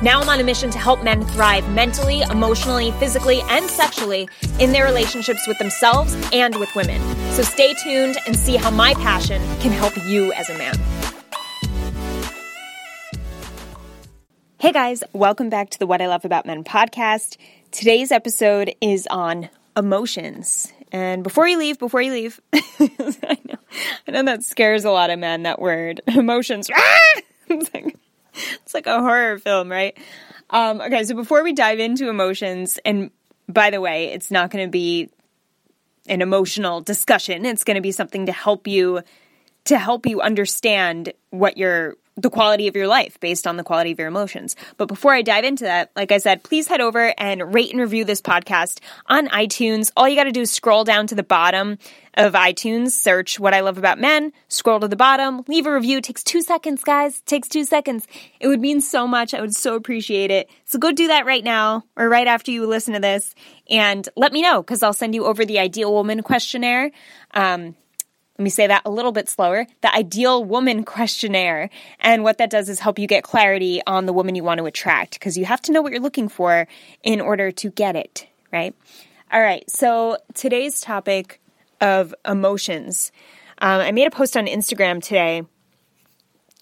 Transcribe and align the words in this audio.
Now 0.00 0.20
I'm 0.20 0.28
on 0.28 0.38
a 0.38 0.44
mission 0.44 0.70
to 0.70 0.78
help 0.78 1.02
men 1.02 1.24
thrive 1.24 1.68
mentally, 1.70 2.20
emotionally, 2.22 2.92
physically, 2.92 3.40
and 3.48 3.68
sexually 3.68 4.28
in 4.60 4.70
their 4.70 4.84
relationships 4.84 5.44
with 5.48 5.58
themselves 5.58 6.16
and 6.32 6.54
with 6.54 6.72
women. 6.76 7.02
So 7.32 7.42
stay 7.42 7.74
tuned 7.74 8.16
and 8.24 8.36
see 8.36 8.54
how 8.54 8.70
my 8.70 8.94
passion 8.94 9.42
can 9.58 9.72
help 9.72 9.96
you 10.06 10.32
as 10.34 10.48
a 10.50 10.56
man. 10.56 10.76
Hey 14.58 14.70
guys, 14.70 15.02
welcome 15.12 15.50
back 15.50 15.70
to 15.70 15.78
the 15.80 15.86
What 15.88 16.00
I 16.00 16.06
Love 16.06 16.24
About 16.24 16.46
Men 16.46 16.62
podcast. 16.62 17.36
Today's 17.72 18.12
episode 18.12 18.72
is 18.80 19.08
on 19.10 19.48
emotions. 19.76 20.72
And 20.92 21.24
before 21.24 21.48
you 21.48 21.58
leave, 21.58 21.80
before 21.80 22.02
you 22.02 22.12
leave, 22.12 22.40
I 22.52 23.36
know, 23.44 23.58
I 24.06 24.10
know 24.12 24.22
that 24.22 24.44
scares 24.44 24.84
a 24.84 24.92
lot 24.92 25.10
of 25.10 25.18
men, 25.18 25.42
that 25.42 25.60
word, 25.60 26.02
emotions. 26.06 26.70
it's 27.48 27.74
like, 27.74 27.96
it's 28.62 28.74
like 28.74 28.86
a 28.86 29.00
horror 29.00 29.38
film, 29.38 29.70
right? 29.70 29.96
Um, 30.50 30.80
okay, 30.80 31.04
so 31.04 31.14
before 31.14 31.42
we 31.42 31.52
dive 31.52 31.78
into 31.78 32.08
emotions, 32.08 32.78
and 32.84 33.10
by 33.48 33.70
the 33.70 33.80
way, 33.80 34.06
it's 34.06 34.30
not 34.30 34.50
going 34.50 34.64
to 34.64 34.70
be 34.70 35.10
an 36.08 36.22
emotional 36.22 36.80
discussion. 36.80 37.44
It's 37.44 37.64
going 37.64 37.74
to 37.74 37.80
be 37.80 37.92
something 37.92 38.26
to 38.26 38.32
help 38.32 38.66
you 38.66 39.02
to 39.64 39.78
help 39.78 40.06
you 40.06 40.22
understand 40.22 41.12
what 41.28 41.58
your 41.58 41.96
the 42.18 42.30
quality 42.30 42.66
of 42.66 42.74
your 42.74 42.88
life 42.88 43.18
based 43.20 43.46
on 43.46 43.56
the 43.56 43.62
quality 43.62 43.92
of 43.92 43.98
your 43.98 44.08
emotions. 44.08 44.56
But 44.76 44.88
before 44.88 45.14
I 45.14 45.22
dive 45.22 45.44
into 45.44 45.64
that, 45.64 45.90
like 45.94 46.10
I 46.10 46.18
said, 46.18 46.42
please 46.42 46.66
head 46.66 46.80
over 46.80 47.14
and 47.16 47.54
rate 47.54 47.70
and 47.70 47.80
review 47.80 48.04
this 48.04 48.20
podcast 48.20 48.80
on 49.06 49.28
iTunes. 49.28 49.92
All 49.96 50.08
you 50.08 50.16
got 50.16 50.24
to 50.24 50.32
do 50.32 50.42
is 50.42 50.50
scroll 50.50 50.84
down 50.84 51.06
to 51.06 51.14
the 51.14 51.22
bottom 51.22 51.78
of 52.14 52.32
iTunes, 52.32 52.90
search 52.90 53.38
What 53.38 53.54
I 53.54 53.60
Love 53.60 53.78
About 53.78 54.00
Men, 54.00 54.32
scroll 54.48 54.80
to 54.80 54.88
the 54.88 54.96
bottom, 54.96 55.44
leave 55.46 55.66
a 55.66 55.72
review. 55.72 55.98
It 55.98 56.04
takes 56.04 56.24
two 56.24 56.42
seconds, 56.42 56.82
guys. 56.82 57.18
It 57.18 57.26
takes 57.26 57.48
two 57.48 57.64
seconds. 57.64 58.08
It 58.40 58.48
would 58.48 58.60
mean 58.60 58.80
so 58.80 59.06
much. 59.06 59.32
I 59.32 59.40
would 59.40 59.54
so 59.54 59.76
appreciate 59.76 60.32
it. 60.32 60.50
So 60.64 60.80
go 60.80 60.90
do 60.90 61.06
that 61.06 61.26
right 61.26 61.44
now 61.44 61.84
or 61.96 62.08
right 62.08 62.26
after 62.26 62.50
you 62.50 62.66
listen 62.66 62.94
to 62.94 63.00
this 63.00 63.34
and 63.70 64.08
let 64.16 64.32
me 64.32 64.42
know 64.42 64.62
because 64.62 64.82
I'll 64.82 64.92
send 64.92 65.14
you 65.14 65.26
over 65.26 65.44
the 65.44 65.60
Ideal 65.60 65.92
Woman 65.92 66.22
questionnaire. 66.24 66.90
Um, 67.32 67.76
let 68.38 68.44
me 68.44 68.50
say 68.50 68.68
that 68.68 68.82
a 68.84 68.90
little 68.90 69.10
bit 69.10 69.28
slower 69.28 69.66
the 69.80 69.92
ideal 69.92 70.44
woman 70.44 70.84
questionnaire. 70.84 71.70
And 71.98 72.22
what 72.22 72.38
that 72.38 72.50
does 72.50 72.68
is 72.68 72.78
help 72.78 72.98
you 72.98 73.08
get 73.08 73.24
clarity 73.24 73.82
on 73.84 74.06
the 74.06 74.12
woman 74.12 74.36
you 74.36 74.44
want 74.44 74.58
to 74.58 74.66
attract 74.66 75.14
because 75.14 75.36
you 75.36 75.44
have 75.44 75.60
to 75.62 75.72
know 75.72 75.82
what 75.82 75.90
you're 75.90 76.00
looking 76.00 76.28
for 76.28 76.68
in 77.02 77.20
order 77.20 77.50
to 77.50 77.70
get 77.70 77.96
it, 77.96 78.28
right? 78.52 78.76
All 79.32 79.40
right, 79.40 79.68
so 79.68 80.18
today's 80.34 80.80
topic 80.80 81.40
of 81.80 82.14
emotions. 82.24 83.10
Um, 83.60 83.80
I 83.80 83.90
made 83.90 84.06
a 84.06 84.10
post 84.10 84.36
on 84.36 84.46
Instagram 84.46 85.02
today. 85.02 85.42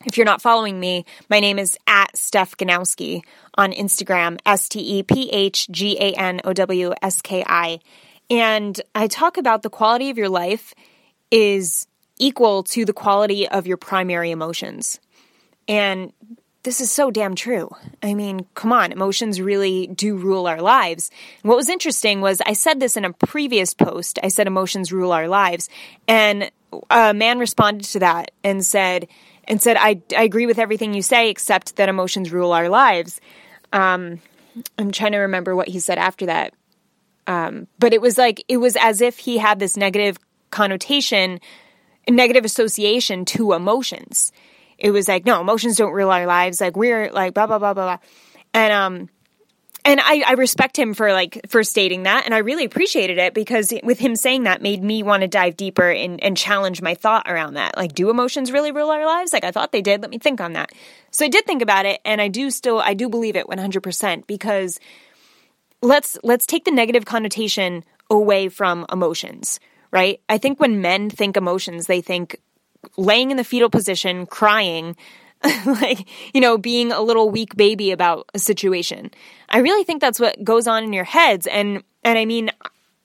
If 0.06 0.16
you're 0.16 0.26
not 0.26 0.40
following 0.40 0.80
me, 0.80 1.04
my 1.28 1.40
name 1.40 1.58
is 1.58 1.76
at 1.86 2.16
Steph 2.16 2.56
Ganowski 2.56 3.22
on 3.54 3.72
Instagram, 3.72 4.38
S 4.46 4.68
T 4.68 4.80
E 4.80 5.02
P 5.02 5.28
H 5.30 5.68
G 5.70 5.98
A 5.98 6.12
N 6.14 6.40
O 6.44 6.54
W 6.54 6.94
S 7.02 7.20
K 7.20 7.44
I. 7.46 7.80
And 8.30 8.80
I 8.94 9.08
talk 9.08 9.36
about 9.36 9.62
the 9.62 9.70
quality 9.70 10.10
of 10.10 10.18
your 10.18 10.28
life 10.28 10.74
is 11.30 11.86
equal 12.18 12.62
to 12.62 12.84
the 12.84 12.92
quality 12.92 13.48
of 13.48 13.66
your 13.66 13.76
primary 13.76 14.30
emotions. 14.30 15.00
And 15.68 16.12
this 16.62 16.80
is 16.80 16.90
so 16.90 17.10
damn 17.10 17.34
true. 17.34 17.70
I 18.02 18.14
mean, 18.14 18.46
come 18.54 18.72
on, 18.72 18.90
emotions 18.90 19.40
really 19.40 19.86
do 19.86 20.16
rule 20.16 20.46
our 20.46 20.60
lives. 20.60 21.10
And 21.42 21.48
what 21.48 21.56
was 21.56 21.68
interesting 21.68 22.20
was 22.20 22.40
I 22.40 22.54
said 22.54 22.80
this 22.80 22.96
in 22.96 23.04
a 23.04 23.12
previous 23.12 23.72
post. 23.72 24.18
I 24.22 24.28
said 24.28 24.46
emotions 24.46 24.92
rule 24.92 25.12
our 25.12 25.28
lives. 25.28 25.68
And 26.08 26.50
a 26.90 27.14
man 27.14 27.38
responded 27.38 27.84
to 27.90 28.00
that 28.00 28.32
and 28.42 28.64
said, 28.64 29.06
and 29.44 29.62
said, 29.62 29.76
I, 29.78 30.02
I 30.16 30.24
agree 30.24 30.46
with 30.46 30.58
everything 30.58 30.92
you 30.92 31.02
say, 31.02 31.30
except 31.30 31.76
that 31.76 31.88
emotions 31.88 32.32
rule 32.32 32.52
our 32.52 32.68
lives. 32.68 33.20
Um, 33.72 34.20
I'm 34.76 34.90
trying 34.90 35.12
to 35.12 35.18
remember 35.18 35.54
what 35.54 35.68
he 35.68 35.78
said 35.78 35.98
after 35.98 36.26
that. 36.26 36.52
Um, 37.28 37.68
but 37.78 37.92
it 37.92 38.00
was 38.00 38.18
like, 38.18 38.44
it 38.48 38.56
was 38.56 38.76
as 38.80 39.00
if 39.00 39.18
he 39.18 39.38
had 39.38 39.60
this 39.60 39.76
negative 39.76 40.18
connotation, 40.50 41.40
negative 42.08 42.44
association 42.44 43.24
to 43.26 43.52
emotions. 43.52 44.32
It 44.78 44.90
was 44.90 45.08
like, 45.08 45.24
no, 45.24 45.40
emotions 45.40 45.76
don't 45.76 45.92
rule 45.92 46.10
our 46.10 46.26
lives. 46.26 46.60
Like 46.60 46.76
we're 46.76 47.10
like 47.10 47.34
blah 47.34 47.46
blah 47.46 47.58
blah 47.58 47.74
blah 47.74 47.96
blah. 47.96 47.98
And 48.54 48.72
um 48.72 49.08
and 49.84 50.00
I, 50.00 50.24
I 50.26 50.32
respect 50.32 50.76
him 50.76 50.94
for 50.94 51.12
like 51.12 51.40
for 51.48 51.62
stating 51.62 52.02
that 52.02 52.24
and 52.24 52.34
I 52.34 52.38
really 52.38 52.64
appreciated 52.64 53.18
it 53.18 53.34
because 53.34 53.72
with 53.84 54.00
him 54.00 54.16
saying 54.16 54.42
that 54.42 54.60
made 54.60 54.82
me 54.82 55.04
want 55.04 55.20
to 55.20 55.28
dive 55.28 55.56
deeper 55.56 55.88
and, 55.88 56.22
and 56.22 56.36
challenge 56.36 56.82
my 56.82 56.94
thought 56.94 57.30
around 57.30 57.54
that. 57.54 57.76
Like, 57.76 57.94
do 57.94 58.10
emotions 58.10 58.50
really 58.50 58.72
rule 58.72 58.90
our 58.90 59.06
lives? 59.06 59.32
Like 59.32 59.44
I 59.44 59.52
thought 59.52 59.70
they 59.70 59.82
did. 59.82 60.02
Let 60.02 60.10
me 60.10 60.18
think 60.18 60.40
on 60.40 60.54
that. 60.54 60.72
So 61.12 61.24
I 61.24 61.28
did 61.28 61.46
think 61.46 61.62
about 61.62 61.86
it 61.86 62.00
and 62.04 62.20
I 62.20 62.28
do 62.28 62.50
still 62.50 62.80
I 62.80 62.94
do 62.94 63.08
believe 63.08 63.36
it 63.36 63.46
100% 63.46 64.26
because 64.26 64.80
let's 65.82 66.18
let's 66.22 66.46
take 66.46 66.64
the 66.64 66.72
negative 66.72 67.04
connotation 67.04 67.84
away 68.10 68.48
from 68.48 68.86
emotions 68.90 69.60
right? 69.96 70.20
I 70.28 70.36
think 70.36 70.60
when 70.60 70.82
men 70.82 71.08
think 71.08 71.38
emotions, 71.38 71.86
they 71.86 72.02
think 72.02 72.38
laying 72.98 73.30
in 73.30 73.38
the 73.38 73.44
fetal 73.44 73.70
position, 73.70 74.26
crying, 74.26 74.94
like, 75.64 76.06
you 76.34 76.40
know, 76.42 76.58
being 76.58 76.92
a 76.92 77.00
little 77.00 77.30
weak 77.30 77.56
baby 77.56 77.92
about 77.92 78.28
a 78.34 78.38
situation. 78.38 79.10
I 79.48 79.60
really 79.60 79.84
think 79.84 80.02
that's 80.02 80.20
what 80.20 80.44
goes 80.44 80.66
on 80.66 80.84
in 80.84 80.92
your 80.92 81.04
heads. 81.04 81.46
And, 81.46 81.82
and 82.04 82.18
I 82.18 82.26
mean, 82.26 82.50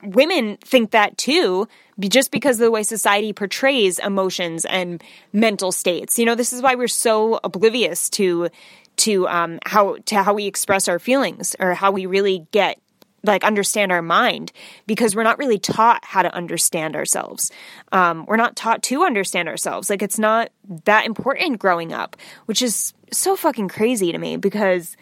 women 0.03 0.57
think 0.57 0.91
that 0.91 1.17
too, 1.17 1.65
just 1.97 2.29
because 2.29 2.57
of 2.57 2.65
the 2.65 2.71
way 2.71 2.83
society 2.83 3.31
portrays 3.31 3.97
emotions 3.97 4.65
and 4.65 5.01
mental 5.31 5.71
states. 5.71 6.19
You 6.19 6.25
know, 6.25 6.35
this 6.35 6.51
is 6.51 6.61
why 6.61 6.75
we're 6.75 6.89
so 6.89 7.39
oblivious 7.41 8.09
to, 8.11 8.49
to, 8.97 9.29
um, 9.29 9.59
how, 9.65 9.95
to 10.07 10.23
how 10.23 10.33
we 10.33 10.45
express 10.45 10.89
our 10.89 10.99
feelings 10.99 11.55
or 11.57 11.73
how 11.73 11.91
we 11.91 12.05
really 12.05 12.47
get 12.51 12.81
like 13.23 13.43
understand 13.43 13.91
our 13.91 14.01
mind 14.01 14.51
because 14.87 15.15
we're 15.15 15.23
not 15.23 15.37
really 15.37 15.59
taught 15.59 16.03
how 16.03 16.21
to 16.21 16.33
understand 16.33 16.95
ourselves. 16.95 17.51
Um, 17.91 18.25
we're 18.25 18.37
not 18.37 18.55
taught 18.55 18.83
to 18.83 19.03
understand 19.03 19.47
ourselves. 19.47 19.89
Like 19.89 20.01
it's 20.01 20.19
not 20.19 20.49
that 20.85 21.05
important 21.05 21.59
growing 21.59 21.93
up, 21.93 22.17
which 22.45 22.61
is 22.61 22.93
so 23.11 23.35
fucking 23.35 23.67
crazy 23.67 24.11
to 24.11 24.17
me 24.17 24.37
because 24.37 24.95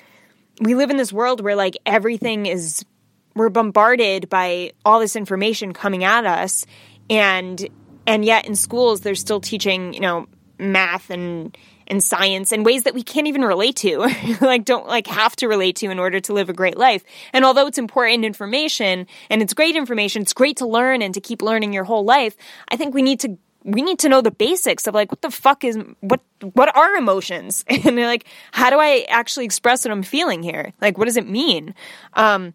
we 0.62 0.76
live 0.76 0.90
in 0.90 0.98
this 0.98 1.14
world 1.14 1.42
where 1.42 1.56
like 1.56 1.78
everything 1.86 2.46
is 2.46 2.84
we're 3.36 3.50
bombarded 3.50 4.28
by 4.30 4.72
all 4.84 5.00
this 5.00 5.16
information 5.16 5.74
coming 5.74 6.04
at 6.04 6.26
us 6.26 6.66
and 7.10 7.70
and 8.06 8.26
yet 8.26 8.46
in 8.48 8.56
schools 8.56 9.02
they're 9.02 9.16
still 9.16 9.40
teaching 9.40 9.94
you 9.94 10.00
know 10.00 10.28
math 10.58 11.10
and 11.10 11.58
and 11.90 12.04
science 12.04 12.52
and 12.52 12.66
ways 12.66 12.84
that 12.84 12.94
we 12.94 13.04
can't 13.04 13.28
even 13.28 13.44
relate 13.44 13.76
to, 13.78 14.00
like 14.42 14.66
don't 14.66 14.88
like 14.88 15.08
have 15.08 15.36
to 15.38 15.48
relate 15.48 15.78
to 15.78 15.90
in 15.90 16.00
order 16.00 16.20
to 16.20 16.34
live 16.34 16.50
a 16.50 16.54
great 16.54 16.78
life. 16.78 17.04
And 17.34 17.46
although 17.46 17.68
it's 17.68 17.78
important 17.78 18.26
information 18.26 19.08
and 19.30 19.42
it's 19.42 19.54
great 19.54 19.76
information, 19.76 20.22
it's 20.22 20.34
great 20.34 20.58
to 20.58 20.68
learn 20.68 21.02
and 21.02 21.14
to 21.14 21.22
keep 21.22 21.42
learning 21.42 21.74
your 21.74 21.84
whole 21.84 22.04
life. 22.04 22.36
I 22.70 22.76
think 22.76 22.94
we 22.94 23.02
need 23.02 23.20
to 23.22 23.38
we 23.64 23.82
need 23.82 24.00
to 24.00 24.10
know 24.10 24.22
the 24.22 24.32
basics 24.32 24.88
of 24.88 24.94
like 24.94 25.12
what 25.12 25.22
the 25.22 25.32
fuck 25.32 25.64
is 25.64 25.78
what 26.00 26.22
what 26.54 26.76
are 26.76 26.96
emotions 26.96 27.66
and 27.70 27.96
like 27.98 28.26
how 28.52 28.70
do 28.70 28.78
I 28.80 29.06
actually 29.10 29.46
express 29.46 29.86
what 29.86 29.92
I'm 29.92 30.04
feeling 30.04 30.44
here? 30.44 30.74
Like 30.82 30.98
what 30.98 31.06
does 31.06 31.18
it 31.18 31.28
mean? 31.28 31.76
Um, 32.14 32.54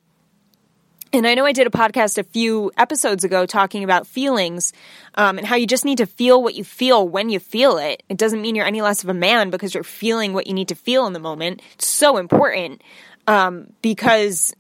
and 1.15 1.29
I 1.29 1.35
know 1.35 1.47
I 1.47 1.53
did 1.53 1.67
a 1.67 1.71
podcast 1.71 2.19
a 2.19 2.25
few 2.25 2.73
episodes 2.77 3.23
ago 3.23 3.47
talking 3.47 3.85
about 3.85 4.07
feelings 4.07 4.73
um, 5.15 5.39
and 5.39 5.47
how 5.47 5.55
you 5.55 5.67
just 5.67 5.85
need 5.85 5.99
to 5.99 6.07
feel 6.07 6.43
what 6.43 6.55
you 6.55 6.65
feel 6.65 7.09
when 7.09 7.31
you 7.31 7.39
feel 7.39 7.79
it. 7.79 8.03
It 8.09 8.19
doesn't 8.19 8.43
mean 8.43 8.57
you're 8.57 8.67
any 8.67 8.83
less 8.83 9.05
of 9.05 9.09
a 9.09 9.15
man 9.15 9.51
because 9.51 9.75
you're 9.75 9.85
feeling 9.85 10.33
what 10.33 10.49
you 10.49 10.55
need 10.55 10.69
to 10.69 10.75
feel 10.75 11.07
in 11.07 11.13
the 11.13 11.21
moment. 11.21 11.63
It's 11.75 11.87
so 11.87 12.17
important 12.17 12.83
um, 13.29 13.73
because 13.81 14.55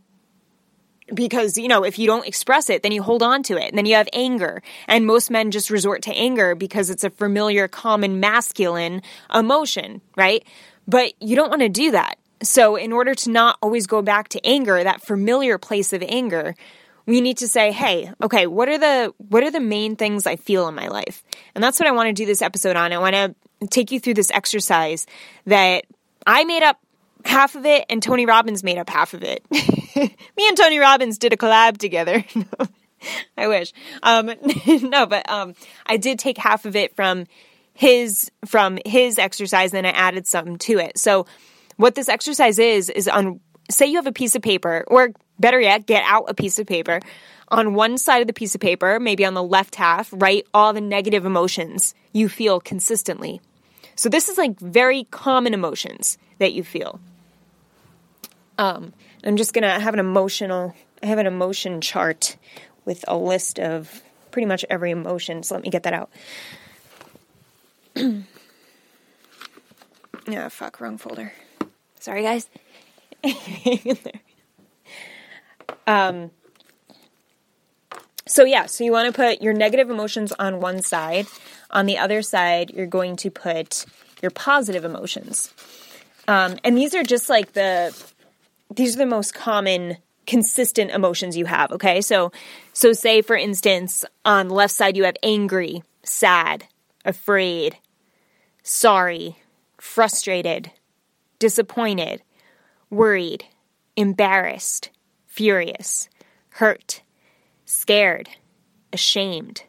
because 1.12 1.58
you 1.58 1.68
know 1.68 1.84
if 1.84 1.98
you 1.98 2.06
don't 2.06 2.26
express 2.26 2.70
it 2.70 2.82
then 2.82 2.90
you 2.90 3.02
hold 3.02 3.22
on 3.22 3.42
to 3.42 3.58
it 3.58 3.68
and 3.68 3.76
then 3.76 3.84
you 3.84 3.94
have 3.94 4.08
anger 4.14 4.62
and 4.88 5.04
most 5.04 5.30
men 5.30 5.50
just 5.50 5.68
resort 5.68 6.00
to 6.00 6.10
anger 6.12 6.54
because 6.54 6.88
it's 6.88 7.04
a 7.04 7.10
familiar 7.10 7.68
common 7.68 8.20
masculine 8.20 9.02
emotion 9.32 10.00
right 10.16 10.46
but 10.88 11.12
you 11.20 11.36
don't 11.36 11.50
want 11.50 11.60
to 11.60 11.68
do 11.68 11.90
that 11.90 12.16
so, 12.44 12.76
in 12.76 12.92
order 12.92 13.14
to 13.14 13.30
not 13.30 13.58
always 13.62 13.86
go 13.86 14.02
back 14.02 14.28
to 14.30 14.46
anger, 14.46 14.82
that 14.82 15.02
familiar 15.02 15.58
place 15.58 15.92
of 15.92 16.02
anger, 16.02 16.54
we 17.06 17.20
need 17.20 17.38
to 17.38 17.48
say, 17.48 17.72
"Hey, 17.72 18.10
okay, 18.22 18.46
what 18.46 18.68
are 18.68 18.78
the 18.78 19.12
what 19.28 19.42
are 19.42 19.50
the 19.50 19.60
main 19.60 19.96
things 19.96 20.26
I 20.26 20.36
feel 20.36 20.68
in 20.68 20.74
my 20.74 20.88
life?" 20.88 21.22
And 21.54 21.62
that's 21.62 21.78
what 21.78 21.88
I 21.88 21.92
want 21.92 22.08
to 22.08 22.12
do 22.12 22.26
this 22.26 22.42
episode 22.42 22.76
on. 22.76 22.92
I 22.92 22.98
want 22.98 23.14
to 23.14 23.34
take 23.68 23.90
you 23.90 24.00
through 24.00 24.14
this 24.14 24.30
exercise 24.30 25.06
that 25.46 25.84
I 26.26 26.44
made 26.44 26.62
up 26.62 26.78
half 27.24 27.54
of 27.54 27.64
it 27.64 27.86
and 27.88 28.02
Tony 28.02 28.26
Robbins 28.26 28.62
made 28.62 28.78
up 28.78 28.90
half 28.90 29.14
of 29.14 29.22
it. 29.22 29.44
Me 29.50 30.48
and 30.48 30.56
Tony 30.56 30.78
Robbins 30.78 31.18
did 31.18 31.32
a 31.32 31.36
collab 31.36 31.78
together. 31.78 32.24
I 33.36 33.48
wish. 33.48 33.72
Um, 34.02 34.30
no, 34.66 35.06
but 35.06 35.28
um, 35.28 35.54
I 35.86 35.96
did 35.96 36.18
take 36.18 36.38
half 36.38 36.64
of 36.64 36.76
it 36.76 36.94
from 36.96 37.26
his 37.74 38.30
from 38.46 38.78
his 38.86 39.18
exercise, 39.18 39.72
and 39.72 39.84
then 39.84 39.94
I 39.94 39.96
added 39.96 40.26
something 40.26 40.58
to 40.58 40.78
it. 40.78 40.98
So, 40.98 41.26
what 41.76 41.94
this 41.94 42.08
exercise 42.08 42.58
is 42.58 42.90
is 42.90 43.08
on 43.08 43.40
say 43.70 43.86
you 43.86 43.96
have 43.96 44.06
a 44.06 44.12
piece 44.12 44.34
of 44.34 44.42
paper, 44.42 44.84
or 44.86 45.10
better 45.38 45.60
yet, 45.60 45.86
get 45.86 46.04
out 46.04 46.24
a 46.28 46.34
piece 46.34 46.58
of 46.58 46.66
paper. 46.66 47.00
On 47.48 47.74
one 47.74 47.98
side 47.98 48.20
of 48.20 48.26
the 48.26 48.32
piece 48.32 48.54
of 48.54 48.60
paper, 48.60 48.98
maybe 48.98 49.24
on 49.24 49.34
the 49.34 49.42
left 49.42 49.76
half, 49.76 50.10
write 50.12 50.46
all 50.54 50.72
the 50.72 50.80
negative 50.80 51.26
emotions 51.26 51.94
you 52.12 52.28
feel 52.28 52.60
consistently. 52.60 53.40
So 53.96 54.08
this 54.08 54.28
is 54.28 54.38
like 54.38 54.58
very 54.58 55.04
common 55.04 55.54
emotions 55.54 56.18
that 56.38 56.52
you 56.52 56.64
feel. 56.64 57.00
Um, 58.58 58.92
I'm 59.24 59.36
just 59.36 59.52
gonna 59.52 59.78
have 59.78 59.94
an 59.94 60.00
emotional. 60.00 60.74
I 61.02 61.06
have 61.06 61.18
an 61.18 61.26
emotion 61.26 61.80
chart 61.80 62.36
with 62.84 63.04
a 63.08 63.16
list 63.16 63.58
of 63.58 64.02
pretty 64.30 64.46
much 64.46 64.64
every 64.70 64.90
emotion. 64.90 65.42
So 65.42 65.54
let 65.54 65.64
me 65.64 65.70
get 65.70 65.82
that 65.84 65.92
out. 65.92 66.10
yeah, 70.26 70.48
fuck, 70.48 70.80
wrong 70.80 70.98
folder. 70.98 71.32
Sorry, 72.04 72.22
guys. 72.22 72.50
um. 75.86 76.30
So 78.26 78.44
yeah, 78.44 78.66
so 78.66 78.84
you 78.84 78.92
want 78.92 79.06
to 79.06 79.12
put 79.12 79.40
your 79.40 79.54
negative 79.54 79.88
emotions 79.88 80.30
on 80.32 80.60
one 80.60 80.82
side. 80.82 81.26
On 81.70 81.86
the 81.86 81.96
other 81.96 82.20
side, 82.20 82.72
you're 82.72 82.86
going 82.86 83.16
to 83.16 83.30
put 83.30 83.86
your 84.20 84.30
positive 84.30 84.84
emotions. 84.84 85.54
Um, 86.28 86.58
and 86.62 86.76
these 86.76 86.94
are 86.94 87.02
just 87.02 87.30
like 87.30 87.54
the 87.54 87.96
these 88.74 88.96
are 88.96 88.98
the 88.98 89.06
most 89.06 89.32
common 89.32 89.96
consistent 90.26 90.90
emotions 90.90 91.38
you 91.38 91.46
have, 91.46 91.72
okay? 91.72 92.02
So 92.02 92.32
so 92.74 92.92
say 92.92 93.22
for 93.22 93.34
instance, 93.34 94.04
on 94.26 94.48
the 94.48 94.54
left 94.54 94.74
side 94.74 94.98
you 94.98 95.04
have 95.04 95.16
angry, 95.22 95.82
sad, 96.02 96.64
afraid, 97.02 97.78
sorry, 98.62 99.38
frustrated, 99.78 100.70
disappointed, 101.38 102.22
worried, 102.90 103.44
embarrassed, 103.96 104.90
furious, 105.26 106.08
hurt, 106.50 107.02
scared, 107.64 108.28
ashamed. 108.92 109.64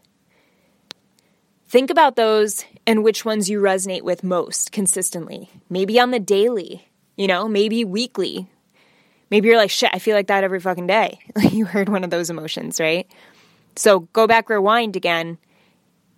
Think 1.68 1.90
about 1.90 2.16
those 2.16 2.66
and 2.88 3.04
which 3.04 3.26
ones 3.26 3.50
you 3.50 3.60
resonate 3.60 4.04
with 4.04 4.24
most 4.24 4.72
consistently. 4.72 5.50
Maybe 5.70 6.00
on 6.00 6.12
the 6.12 6.20
daily, 6.20 6.88
you 7.16 7.28
know, 7.28 7.48
maybe 7.48 7.84
weekly, 7.84 8.48
Maybe 9.32 9.48
you're 9.48 9.58
like, 9.58 9.72
shit, 9.72 9.90
I 9.94 10.00
feel 10.00 10.16
like 10.16 10.28
that 10.28 10.44
every 10.44 10.60
fucking 10.60 10.88
day. 10.88 11.20
you 11.52 11.66
heard 11.66 11.90
one 11.90 12.04
of 12.04 12.10
those 12.10 12.30
emotions, 12.30 12.80
right? 12.80 13.08
So 13.76 14.02
go 14.14 14.28
back, 14.28 14.50
rewind 14.50 14.96
again. 14.96 15.38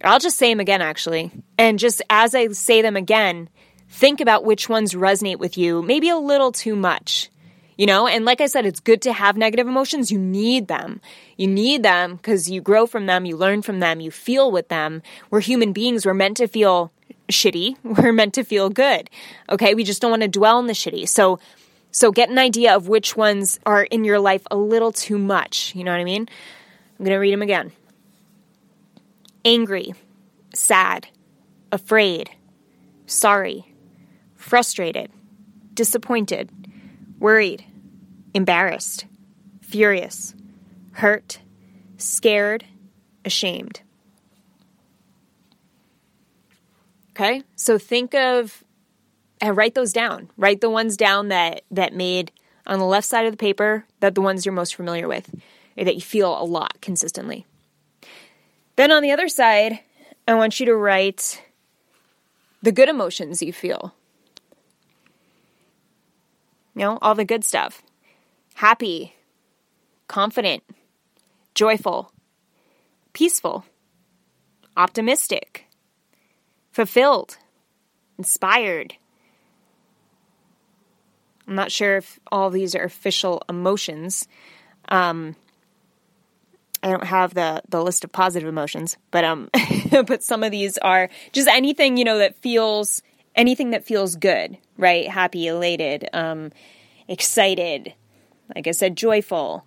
I'll 0.04 0.20
just 0.20 0.38
say 0.38 0.52
them 0.52 0.60
again, 0.60 0.82
actually. 0.82 1.32
And 1.58 1.80
just 1.80 2.02
as 2.10 2.36
I 2.36 2.50
say 2.50 2.82
them 2.82 2.96
again, 2.96 3.50
think 3.90 4.22
about 4.22 4.44
which 4.44 4.70
ones 4.70 4.94
resonate 4.94 5.40
with 5.40 5.58
you, 5.58 5.82
maybe 5.82 6.10
a 6.10 6.18
little 6.18 6.52
too 6.52 6.76
much. 6.76 7.30
You 7.78 7.86
know, 7.86 8.08
and 8.08 8.26
like 8.26 8.42
I 8.42 8.48
said, 8.48 8.66
it's 8.66 8.80
good 8.80 9.04
to 9.04 9.14
have 9.14 9.38
negative 9.38 9.68
emotions. 9.68 10.12
You 10.12 10.18
need 10.18 10.68
them. 10.68 11.00
You 11.38 11.46
need 11.46 11.84
them 11.84 12.16
because 12.16 12.50
you 12.50 12.60
grow 12.60 12.88
from 12.88 13.06
them, 13.06 13.26
you 13.26 13.38
learn 13.38 13.62
from 13.62 13.80
them, 13.80 14.00
you 14.00 14.10
feel 14.10 14.52
with 14.52 14.68
them. 14.70 15.04
We're 15.30 15.42
human 15.42 15.74
beings. 15.74 16.04
We're 16.04 16.16
meant 16.16 16.38
to 16.38 16.48
feel 16.48 16.92
shitty. 17.28 17.76
We're 17.84 18.14
meant 18.14 18.34
to 18.34 18.44
feel 18.44 18.70
good. 18.70 19.12
Okay. 19.48 19.76
We 19.76 19.84
just 19.84 20.02
don't 20.02 20.10
want 20.10 20.24
to 20.24 20.28
dwell 20.28 20.60
in 20.60 20.66
the 20.66 20.74
shitty. 20.74 21.08
So 21.08 21.40
so 21.92 22.12
get 22.12 22.30
an 22.30 22.38
idea 22.38 22.76
of 22.76 22.88
which 22.88 23.16
ones 23.16 23.60
are 23.66 23.84
in 23.84 24.04
your 24.04 24.20
life 24.20 24.42
a 24.52 24.58
little 24.58 24.92
too 24.92 25.18
much. 25.18 25.74
You 25.76 25.84
know 25.84 25.92
what 25.92 26.00
I 26.00 26.04
mean? 26.04 26.28
I'm 27.00 27.06
going 27.06 27.14
to 27.14 27.20
read 27.20 27.34
them 27.34 27.42
again 27.42 27.72
angry, 29.46 29.94
sad, 30.54 31.08
afraid, 31.72 32.30
sorry, 33.06 33.74
frustrated, 34.48 35.12
disappointed, 35.74 36.50
worried, 37.20 37.66
embarrassed, 38.34 39.06
furious, 39.62 40.34
hurt, 40.94 41.40
scared, 41.98 42.64
ashamed. 43.26 43.82
Okay? 47.12 47.44
So 47.58 47.78
think 47.78 48.16
of 48.16 48.64
and 49.42 49.58
write 49.58 49.76
those 49.76 49.92
down. 49.92 50.30
Write 50.38 50.62
the 50.62 50.70
ones 50.70 50.96
down 50.96 51.28
that 51.28 51.64
that 51.70 51.94
made 51.94 52.32
on 52.66 52.80
the 52.80 52.86
left 52.86 53.06
side 53.06 53.26
of 53.26 53.34
the 53.34 53.38
paper 53.38 53.86
that 54.00 54.16
the 54.16 54.22
ones 54.22 54.46
you're 54.46 54.54
most 54.54 54.76
familiar 54.76 55.10
with 55.10 55.30
that 55.76 55.94
you 55.94 56.02
feel 56.02 56.42
a 56.42 56.46
lot 56.46 56.80
consistently. 56.80 57.46
Then 58.78 58.94
on 58.94 59.04
the 59.04 59.12
other 59.12 59.28
side, 59.28 59.80
I 60.26 60.36
want 60.36 60.60
you 60.60 60.66
to 60.68 60.76
write 60.76 61.44
the 62.62 62.72
good 62.72 62.88
emotions 62.88 63.42
you 63.42 63.52
feel. 63.52 63.94
You 66.78 66.84
know, 66.84 67.00
all 67.02 67.16
the 67.16 67.26
good 67.26 67.44
stuff. 67.44 67.82
Happy, 68.54 69.16
confident, 70.08 70.64
joyful, 71.56 72.12
peaceful, 73.14 73.66
optimistic, 74.76 75.66
fulfilled, 76.72 77.38
inspired, 78.18 78.96
I'm 81.48 81.56
not 81.56 81.72
sure 81.72 81.98
if 81.98 82.20
all 82.32 82.50
these 82.50 82.76
are 82.76 82.84
official 82.84 83.42
emotions. 83.48 84.28
Um, 84.90 85.36
I 86.84 86.90
don't 86.90 87.06
have 87.06 87.34
the 87.34 87.64
the 87.70 87.82
list 87.82 88.04
of 88.04 88.12
positive 88.12 88.48
emotions, 88.48 88.98
but 89.12 89.24
um, 89.24 89.50
but 89.92 90.24
some 90.24 90.44
of 90.44 90.52
these 90.52 90.78
are 90.78 91.10
just 91.32 91.48
anything 91.48 91.98
you 91.98 92.04
know 92.04 92.18
that 92.18 92.36
feels 92.36 93.02
anything 93.38 93.70
that 93.70 93.86
feels 93.86 94.16
good, 94.16 94.58
right? 94.78 95.08
Happy, 95.08 95.48
elated, 95.48 96.10
um, 96.12 96.52
excited, 97.08 97.94
like 98.54 98.68
I 98.68 98.72
said, 98.72 98.98
joyful, 98.98 99.64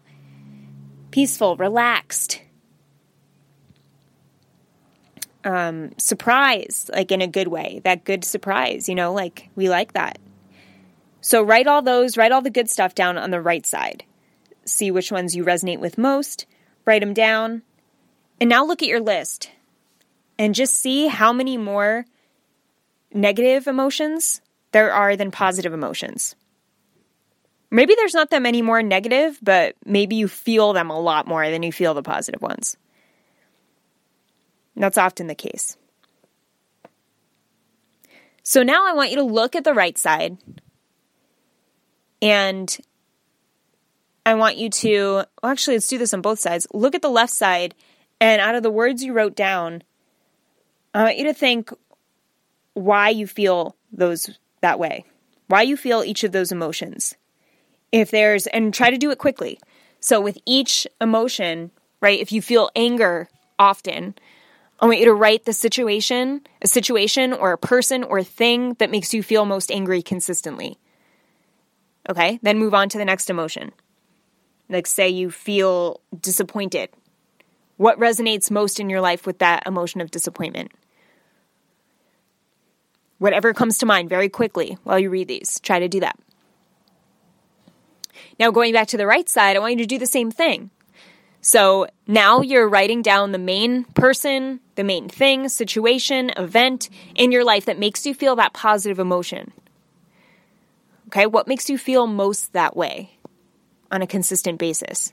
peaceful, 1.10 1.56
relaxed, 1.56 2.42
um, 5.44 5.92
surprise, 5.96 6.90
like 6.92 7.12
in 7.12 7.22
a 7.22 7.26
good 7.26 7.48
way. 7.48 7.80
That 7.84 8.04
good 8.04 8.24
surprise, 8.24 8.88
you 8.88 8.94
know, 8.94 9.12
like 9.12 9.48
we 9.54 9.70
like 9.70 9.94
that. 9.94 10.18
So 11.22 11.42
write 11.42 11.66
all 11.66 11.82
those, 11.82 12.16
write 12.16 12.32
all 12.32 12.42
the 12.42 12.50
good 12.50 12.68
stuff 12.68 12.94
down 12.94 13.16
on 13.16 13.30
the 13.30 13.40
right 13.40 13.64
side. 13.64 14.04
See 14.64 14.90
which 14.90 15.12
ones 15.12 15.34
you 15.34 15.44
resonate 15.44 15.78
with 15.78 15.98
most, 15.98 16.46
write 16.84 17.00
them 17.00 17.14
down. 17.14 17.62
And 18.40 18.48
now 18.48 18.64
look 18.64 18.82
at 18.82 18.88
your 18.88 19.00
list 19.00 19.50
and 20.38 20.54
just 20.54 20.74
see 20.74 21.08
how 21.08 21.32
many 21.32 21.58
more 21.58 22.06
negative 23.12 23.66
emotions 23.66 24.40
there 24.72 24.92
are 24.92 25.16
than 25.16 25.30
positive 25.30 25.72
emotions. 25.72 26.36
Maybe 27.70 27.94
there's 27.94 28.14
not 28.14 28.30
that 28.30 28.42
many 28.42 28.62
more 28.62 28.82
negative, 28.82 29.38
but 29.42 29.76
maybe 29.84 30.16
you 30.16 30.28
feel 30.28 30.72
them 30.72 30.90
a 30.90 30.98
lot 30.98 31.26
more 31.26 31.50
than 31.50 31.62
you 31.62 31.72
feel 31.72 31.94
the 31.94 32.02
positive 32.02 32.42
ones. 32.42 32.76
That's 34.76 34.98
often 34.98 35.26
the 35.26 35.34
case. 35.34 35.76
So 38.42 38.62
now 38.62 38.88
I 38.88 38.92
want 38.94 39.10
you 39.10 39.16
to 39.16 39.22
look 39.22 39.54
at 39.54 39.64
the 39.64 39.74
right 39.74 39.96
side 39.96 40.38
and 42.22 42.76
I 44.26 44.34
want 44.34 44.56
you 44.56 44.70
to, 44.70 45.24
well, 45.42 45.52
actually, 45.52 45.76
let's 45.76 45.88
do 45.88 45.98
this 45.98 46.14
on 46.14 46.20
both 46.20 46.38
sides. 46.38 46.66
Look 46.72 46.94
at 46.94 47.02
the 47.02 47.08
left 47.08 47.32
side, 47.32 47.74
and 48.20 48.40
out 48.40 48.54
of 48.54 48.62
the 48.62 48.70
words 48.70 49.02
you 49.02 49.12
wrote 49.12 49.34
down, 49.34 49.82
I 50.92 51.04
want 51.04 51.16
you 51.16 51.24
to 51.24 51.34
think 51.34 51.70
why 52.74 53.08
you 53.08 53.26
feel 53.26 53.76
those 53.92 54.38
that 54.60 54.78
way, 54.78 55.04
why 55.48 55.62
you 55.62 55.76
feel 55.76 56.04
each 56.04 56.24
of 56.24 56.32
those 56.32 56.52
emotions. 56.52 57.14
If 57.92 58.10
there's, 58.10 58.46
and 58.48 58.72
try 58.72 58.90
to 58.90 58.98
do 58.98 59.10
it 59.10 59.18
quickly. 59.18 59.58
So, 59.98 60.20
with 60.20 60.38
each 60.46 60.86
emotion, 61.00 61.72
right, 62.00 62.20
if 62.20 62.32
you 62.32 62.40
feel 62.40 62.70
anger 62.76 63.28
often, 63.58 64.14
I 64.80 64.86
want 64.86 64.98
you 64.98 65.04
to 65.06 65.14
write 65.14 65.44
the 65.44 65.52
situation, 65.52 66.40
a 66.62 66.66
situation 66.66 67.32
or 67.32 67.52
a 67.52 67.58
person 67.58 68.02
or 68.02 68.18
a 68.18 68.24
thing 68.24 68.74
that 68.74 68.90
makes 68.90 69.12
you 69.12 69.22
feel 69.22 69.44
most 69.44 69.70
angry 69.70 70.00
consistently. 70.02 70.78
Okay, 72.08 72.38
then 72.42 72.58
move 72.58 72.72
on 72.72 72.88
to 72.88 72.98
the 72.98 73.04
next 73.04 73.28
emotion. 73.28 73.72
Like, 74.68 74.86
say 74.86 75.08
you 75.08 75.30
feel 75.30 76.00
disappointed. 76.18 76.90
What 77.76 77.98
resonates 77.98 78.50
most 78.50 78.80
in 78.80 78.88
your 78.88 79.00
life 79.00 79.26
with 79.26 79.38
that 79.40 79.66
emotion 79.66 80.00
of 80.00 80.10
disappointment? 80.10 80.72
Whatever 83.20 83.52
comes 83.52 83.76
to 83.78 83.86
mind 83.86 84.08
very 84.08 84.30
quickly 84.30 84.78
while 84.82 84.98
you 84.98 85.10
read 85.10 85.28
these, 85.28 85.60
try 85.60 85.78
to 85.78 85.88
do 85.88 86.00
that. 86.00 86.18
Now, 88.38 88.50
going 88.50 88.72
back 88.72 88.88
to 88.88 88.96
the 88.96 89.06
right 89.06 89.28
side, 89.28 89.56
I 89.56 89.58
want 89.58 89.72
you 89.72 89.80
to 89.80 89.86
do 89.86 89.98
the 89.98 90.06
same 90.06 90.30
thing. 90.30 90.70
So 91.42 91.86
now 92.06 92.40
you're 92.40 92.66
writing 92.66 93.02
down 93.02 93.32
the 93.32 93.38
main 93.38 93.84
person, 93.84 94.60
the 94.74 94.84
main 94.84 95.10
thing, 95.10 95.50
situation, 95.50 96.30
event 96.38 96.88
in 97.14 97.30
your 97.30 97.44
life 97.44 97.66
that 97.66 97.78
makes 97.78 98.06
you 98.06 98.14
feel 98.14 98.36
that 98.36 98.54
positive 98.54 98.98
emotion. 98.98 99.52
Okay, 101.08 101.26
what 101.26 101.46
makes 101.46 101.68
you 101.68 101.76
feel 101.76 102.06
most 102.06 102.54
that 102.54 102.74
way 102.74 103.18
on 103.90 104.00
a 104.00 104.06
consistent 104.06 104.58
basis? 104.58 105.12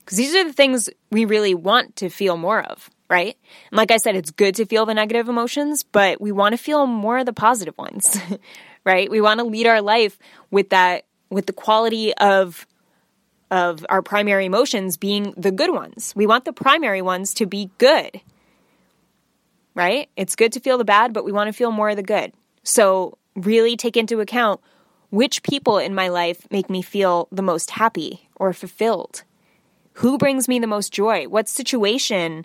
Because 0.00 0.18
these 0.18 0.34
are 0.34 0.44
the 0.44 0.52
things 0.52 0.90
we 1.10 1.24
really 1.24 1.54
want 1.54 1.96
to 1.96 2.10
feel 2.10 2.36
more 2.36 2.62
of, 2.62 2.90
right? 3.08 3.36
And 3.70 3.76
like 3.76 3.90
I 3.90 3.98
said, 3.98 4.16
it's 4.16 4.30
good 4.30 4.54
to 4.56 4.66
feel 4.66 4.86
the 4.86 4.94
negative 4.94 5.28
emotions, 5.28 5.82
but 5.82 6.20
we 6.20 6.32
want 6.32 6.52
to 6.52 6.58
feel 6.58 6.86
more 6.86 7.18
of 7.18 7.26
the 7.26 7.32
positive 7.32 7.76
ones, 7.78 8.18
right? 8.84 9.10
We 9.10 9.20
want 9.20 9.40
to 9.40 9.44
lead 9.44 9.66
our 9.66 9.80
life 9.80 10.18
with 10.50 10.70
that, 10.70 11.04
with 11.30 11.46
the 11.46 11.52
quality 11.52 12.14
of 12.14 12.66
of 13.48 13.86
our 13.88 14.02
primary 14.02 14.44
emotions 14.44 14.96
being 14.96 15.32
the 15.36 15.52
good 15.52 15.70
ones. 15.70 16.12
We 16.16 16.26
want 16.26 16.44
the 16.44 16.52
primary 16.52 17.00
ones 17.00 17.32
to 17.34 17.46
be 17.46 17.70
good. 17.78 18.20
Right? 19.74 20.08
It's 20.16 20.34
good 20.34 20.52
to 20.54 20.60
feel 20.60 20.78
the 20.78 20.84
bad, 20.84 21.12
but 21.12 21.24
we 21.24 21.32
want 21.32 21.48
to 21.48 21.52
feel 21.52 21.70
more 21.70 21.90
of 21.90 21.96
the 21.96 22.02
good. 22.02 22.32
So, 22.64 23.18
really 23.36 23.76
take 23.76 23.96
into 23.96 24.20
account 24.20 24.60
which 25.10 25.42
people 25.42 25.78
in 25.78 25.94
my 25.94 26.08
life 26.08 26.46
make 26.50 26.70
me 26.70 26.82
feel 26.82 27.28
the 27.30 27.42
most 27.42 27.72
happy 27.72 28.28
or 28.36 28.52
fulfilled. 28.52 29.22
Who 29.94 30.18
brings 30.18 30.48
me 30.48 30.58
the 30.58 30.66
most 30.66 30.92
joy? 30.92 31.28
What 31.28 31.48
situation 31.48 32.44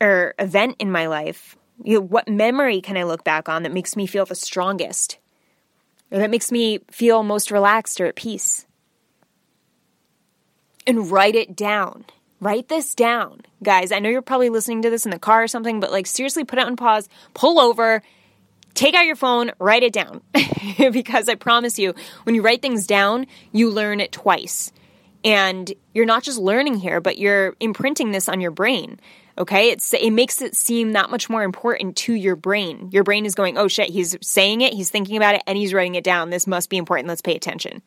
or 0.00 0.34
event 0.38 0.76
in 0.78 0.90
my 0.90 1.06
life? 1.06 1.56
You 1.82 1.94
know, 1.94 2.06
what 2.06 2.28
memory 2.28 2.80
can 2.80 2.96
I 2.96 3.02
look 3.04 3.24
back 3.24 3.48
on 3.48 3.62
that 3.62 3.72
makes 3.72 3.96
me 3.96 4.06
feel 4.06 4.26
the 4.26 4.34
strongest? 4.34 5.18
Or 6.10 6.18
that 6.18 6.30
makes 6.30 6.52
me 6.52 6.80
feel 6.90 7.22
most 7.22 7.50
relaxed 7.50 8.00
or 8.00 8.06
at 8.06 8.14
peace? 8.14 8.66
And 10.86 11.10
write 11.10 11.34
it 11.34 11.56
down. 11.56 12.04
Write 12.40 12.68
this 12.68 12.94
down. 12.94 13.40
Guys, 13.62 13.90
I 13.90 14.00
know 14.00 14.10
you're 14.10 14.22
probably 14.22 14.50
listening 14.50 14.82
to 14.82 14.90
this 14.90 15.06
in 15.06 15.10
the 15.10 15.18
car 15.18 15.42
or 15.42 15.48
something, 15.48 15.80
but 15.80 15.90
like 15.90 16.06
seriously 16.06 16.44
put 16.44 16.58
it 16.58 16.66
on 16.66 16.76
pause, 16.76 17.08
pull 17.32 17.58
over, 17.58 18.02
take 18.74 18.94
out 18.94 19.06
your 19.06 19.16
phone, 19.16 19.52
write 19.58 19.82
it 19.82 19.92
down. 19.92 20.20
because 20.92 21.28
I 21.28 21.36
promise 21.36 21.78
you, 21.78 21.94
when 22.24 22.34
you 22.34 22.42
write 22.42 22.60
things 22.60 22.86
down, 22.86 23.26
you 23.52 23.70
learn 23.70 24.00
it 24.00 24.12
twice. 24.12 24.72
And 25.24 25.72
you're 25.94 26.04
not 26.04 26.22
just 26.22 26.38
learning 26.38 26.74
here, 26.74 27.00
but 27.00 27.18
you're 27.18 27.56
imprinting 27.60 28.12
this 28.12 28.28
on 28.28 28.40
your 28.42 28.50
brain. 28.50 29.00
Okay? 29.36 29.70
It's 29.70 29.92
it 29.92 30.10
makes 30.10 30.40
it 30.40 30.56
seem 30.56 30.92
that 30.92 31.10
much 31.10 31.28
more 31.28 31.42
important 31.42 31.96
to 31.96 32.14
your 32.14 32.36
brain. 32.36 32.88
Your 32.92 33.04
brain 33.04 33.26
is 33.26 33.34
going, 33.34 33.58
"Oh 33.58 33.68
shit, 33.68 33.90
he's 33.90 34.16
saying 34.22 34.60
it, 34.60 34.74
he's 34.74 34.90
thinking 34.90 35.16
about 35.16 35.34
it, 35.34 35.42
and 35.46 35.58
he's 35.58 35.74
writing 35.74 35.94
it 35.94 36.04
down. 36.04 36.30
This 36.30 36.46
must 36.46 36.70
be 36.70 36.76
important. 36.76 37.08
Let's 37.08 37.22
pay 37.22 37.34
attention." 37.34 37.82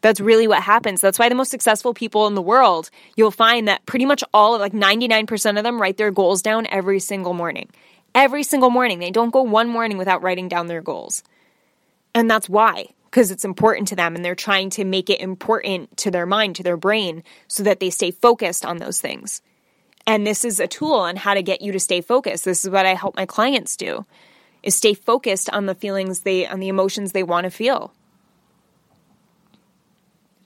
That's 0.00 0.20
really 0.20 0.46
what 0.46 0.62
happens. 0.62 1.00
That's 1.00 1.18
why 1.18 1.28
the 1.28 1.34
most 1.34 1.50
successful 1.50 1.92
people 1.92 2.28
in 2.28 2.36
the 2.36 2.42
world, 2.42 2.88
you'll 3.16 3.32
find 3.32 3.66
that 3.66 3.84
pretty 3.84 4.04
much 4.04 4.22
all 4.32 4.56
like 4.56 4.72
99% 4.72 5.58
of 5.58 5.64
them 5.64 5.82
write 5.82 5.96
their 5.96 6.12
goals 6.12 6.40
down 6.40 6.68
every 6.70 7.00
single 7.00 7.32
morning 7.32 7.68
every 8.14 8.42
single 8.42 8.70
morning. 8.70 8.98
They 8.98 9.10
don't 9.10 9.30
go 9.30 9.42
one 9.42 9.68
morning 9.68 9.96
without 9.98 10.22
writing 10.22 10.48
down 10.48 10.66
their 10.66 10.82
goals. 10.82 11.22
And 12.14 12.30
that's 12.30 12.48
why, 12.48 12.86
because 13.04 13.30
it's 13.30 13.44
important 13.44 13.88
to 13.88 13.96
them 13.96 14.16
and 14.16 14.24
they're 14.24 14.34
trying 14.34 14.70
to 14.70 14.84
make 14.84 15.10
it 15.10 15.20
important 15.20 15.96
to 15.98 16.10
their 16.10 16.26
mind, 16.26 16.56
to 16.56 16.62
their 16.62 16.76
brain, 16.76 17.22
so 17.46 17.62
that 17.62 17.80
they 17.80 17.90
stay 17.90 18.10
focused 18.10 18.64
on 18.64 18.78
those 18.78 19.00
things. 19.00 19.42
And 20.08 20.26
this 20.26 20.42
is 20.42 20.58
a 20.58 20.66
tool 20.66 20.94
on 20.94 21.16
how 21.16 21.34
to 21.34 21.42
get 21.42 21.60
you 21.60 21.70
to 21.72 21.78
stay 21.78 22.00
focused. 22.00 22.46
This 22.46 22.64
is 22.64 22.70
what 22.70 22.86
I 22.86 22.94
help 22.94 23.14
my 23.14 23.26
clients 23.26 23.76
do 23.76 24.06
is 24.62 24.74
stay 24.74 24.94
focused 24.94 25.50
on 25.50 25.66
the 25.66 25.74
feelings 25.74 26.20
they 26.20 26.46
on 26.46 26.60
the 26.60 26.68
emotions 26.68 27.12
they 27.12 27.22
want 27.22 27.44
to 27.44 27.50
feel. 27.50 27.92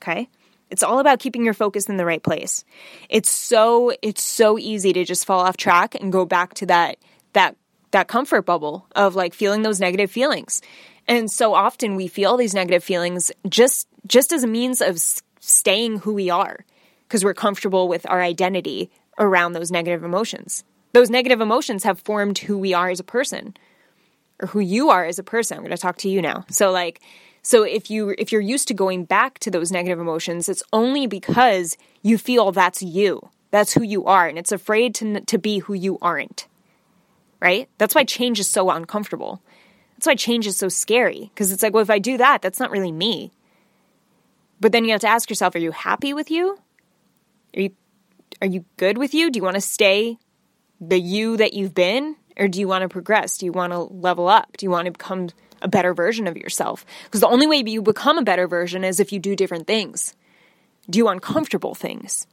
Okay? 0.03 0.29
It's 0.69 0.83
all 0.83 0.99
about 0.99 1.21
keeping 1.21 1.45
your 1.45 1.55
focus 1.55 1.89
in 1.89 1.97
the 1.97 2.05
right 2.05 2.21
place. 2.21 2.65
It's 3.09 3.31
so 3.31 3.93
it's 4.03 4.25
so 4.25 4.59
easy 4.59 4.93
to 4.95 5.05
just 5.05 5.25
fall 5.25 5.39
off 5.39 5.57
track 5.57 5.95
and 5.95 6.11
go 6.11 6.25
back 6.25 6.55
to 6.55 6.67
that 6.67 6.97
that 7.33 7.55
that 7.93 8.09
comfort 8.09 8.43
bubble 8.43 8.89
of 8.97 9.15
like 9.15 9.33
feeling 9.33 9.63
those 9.63 9.79
negative 9.79 10.11
feelings. 10.11 10.61
And 11.07 11.31
so 11.31 11.55
often 11.55 11.95
we 11.95 12.09
feel 12.09 12.37
these 12.37 12.53
negative 12.53 12.83
feelings 12.83 13.31
just 13.49 13.87
just 14.09 14.33
as 14.33 14.43
a 14.43 14.49
means 14.49 14.81
of 14.81 14.99
staying 15.39 15.99
who 15.99 16.15
we 16.15 16.31
are 16.31 16.65
because 17.07 17.25
we're 17.25 17.33
comfortable 17.33 17.87
with 17.87 18.05
our 18.11 18.21
identity 18.21 18.91
around 19.19 19.53
those 19.53 19.71
negative 19.71 20.05
emotions. 20.05 20.65
Those 20.93 21.11
negative 21.11 21.41
emotions 21.41 21.85
have 21.85 22.01
formed 22.01 22.39
who 22.39 22.59
we 22.59 22.75
are 22.75 22.91
as 22.91 23.01
a 23.01 23.05
person 23.05 23.57
or 24.41 24.49
who 24.49 24.61
you 24.61 24.91
are 24.91 25.05
as 25.05 25.19
a 25.19 25.23
person. 25.25 25.57
I'm 25.57 25.65
going 25.65 25.75
to 25.75 25.81
talk 25.81 25.99
to 25.99 26.09
you 26.09 26.21
now. 26.21 26.45
So 26.49 26.71
like 26.71 27.01
so 27.43 27.63
if 27.65 27.91
you 27.91 28.15
if 28.19 28.31
you're 28.31 28.41
used 28.41 28.69
to 28.69 28.75
going 28.75 29.05
back 29.05 29.39
to 29.41 29.51
those 29.51 29.73
negative 29.73 29.99
emotions, 29.99 30.49
it's 30.49 30.63
only 30.73 31.07
because 31.07 31.77
you 32.03 32.19
feel 32.19 32.53
that's 32.53 32.83
you. 32.83 33.31
That's 33.51 33.73
who 33.73 33.83
you 33.83 34.05
are 34.07 34.29
and 34.29 34.39
it's 34.39 34.53
afraid 34.53 34.95
to 34.97 35.21
to 35.21 35.39
be 35.39 35.59
who 35.61 35.75
you 35.75 35.99
aren't 36.03 36.47
right? 37.43 37.69
That's 37.77 37.95
why 37.95 38.05
change 38.05 38.39
is 38.39 38.49
so 38.49 38.71
uncomfortable. 38.71 39.43
That's 39.97 40.07
why 40.07 40.15
change 40.15 40.47
is 40.47 40.57
so 40.57 40.69
scary 40.69 41.33
because 41.35 41.51
it's 41.51 41.63
like, 41.63 41.75
well, 41.75 41.83
if 41.83 41.91
I 41.91 41.99
do 41.99 42.17
that, 42.17 42.41
that's 42.41 42.61
not 42.61 42.71
really 42.71 42.93
me. 42.93 43.33
But 44.61 44.71
then 44.71 44.85
you 44.85 44.93
have 44.93 45.01
to 45.01 45.09
ask 45.09 45.29
yourself, 45.29 45.57
are 45.57 45.59
you 45.59 45.73
happy 45.73 46.15
with 46.15 46.31
you? 46.31 46.57
Are 47.57 47.61
you 47.61 47.71
are 48.43 48.47
you 48.47 48.65
good 48.77 48.99
with 48.99 49.15
you? 49.15 49.31
Do 49.31 49.39
you 49.39 49.45
want 49.45 49.55
to 49.55 49.61
stay 49.61 50.19
the 50.81 50.99
you 50.99 51.37
that 51.37 51.55
you've 51.55 51.75
been 51.75 52.17
or 52.37 52.49
do 52.49 52.59
you 52.59 52.67
want 52.67 52.83
to 52.83 52.89
progress? 52.89 53.39
Do 53.39 53.47
you 53.47 53.53
want 53.53 53.73
to 53.73 53.79
level 53.79 54.27
up? 54.27 54.57
Do 54.57 54.67
you 54.67 54.71
want 54.71 54.87
to 54.87 54.91
become 54.91 55.29
a 55.63 55.69
better 55.69 55.95
version 55.95 56.27
of 56.27 56.37
yourself? 56.37 56.85
Because 57.05 57.21
the 57.21 57.29
only 57.29 57.47
way 57.47 57.63
you 57.65 57.81
become 57.81 58.19
a 58.19 58.25
better 58.25 58.49
version 58.49 58.83
is 58.83 58.99
if 58.99 59.13
you 59.13 59.21
do 59.21 59.37
different 59.37 59.69
things. 59.69 60.17
Do 60.91 61.07
uncomfortable 61.09 61.77
things 61.77 62.27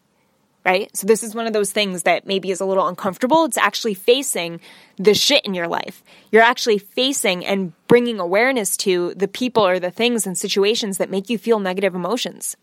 right? 0.66 0.96
So 0.96 1.08
this 1.08 1.24
is 1.24 1.34
one 1.34 1.48
of 1.48 1.54
those 1.54 1.72
things 1.72 2.04
that 2.04 2.28
maybe 2.28 2.52
is 2.52 2.60
a 2.60 2.66
little 2.66 2.88
uncomfortable. 2.88 3.46
It's 3.46 3.58
actually 3.58 3.94
facing 3.94 4.60
the 4.98 5.14
shit 5.14 5.46
in 5.46 5.54
your 5.54 5.68
life. 5.68 6.04
You're 6.32 6.44
actually 6.44 6.80
facing 6.80 7.46
and 7.46 7.74
bringing 7.88 8.20
awareness 8.20 8.76
to 8.78 9.14
the 9.16 9.28
people 9.28 9.66
or 9.66 9.80
the 9.80 9.90
things 9.90 10.28
and 10.28 10.38
situations 10.38 10.98
that 10.98 11.10
make 11.10 11.30
you 11.30 11.38
feel 11.38 11.60
negative 11.60 11.96
emotions. 11.96 12.58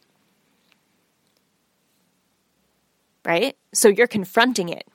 Right? 3.26 3.56
So 3.74 3.88
you're 3.88 4.06
confronting 4.06 4.68
it. 4.68 4.86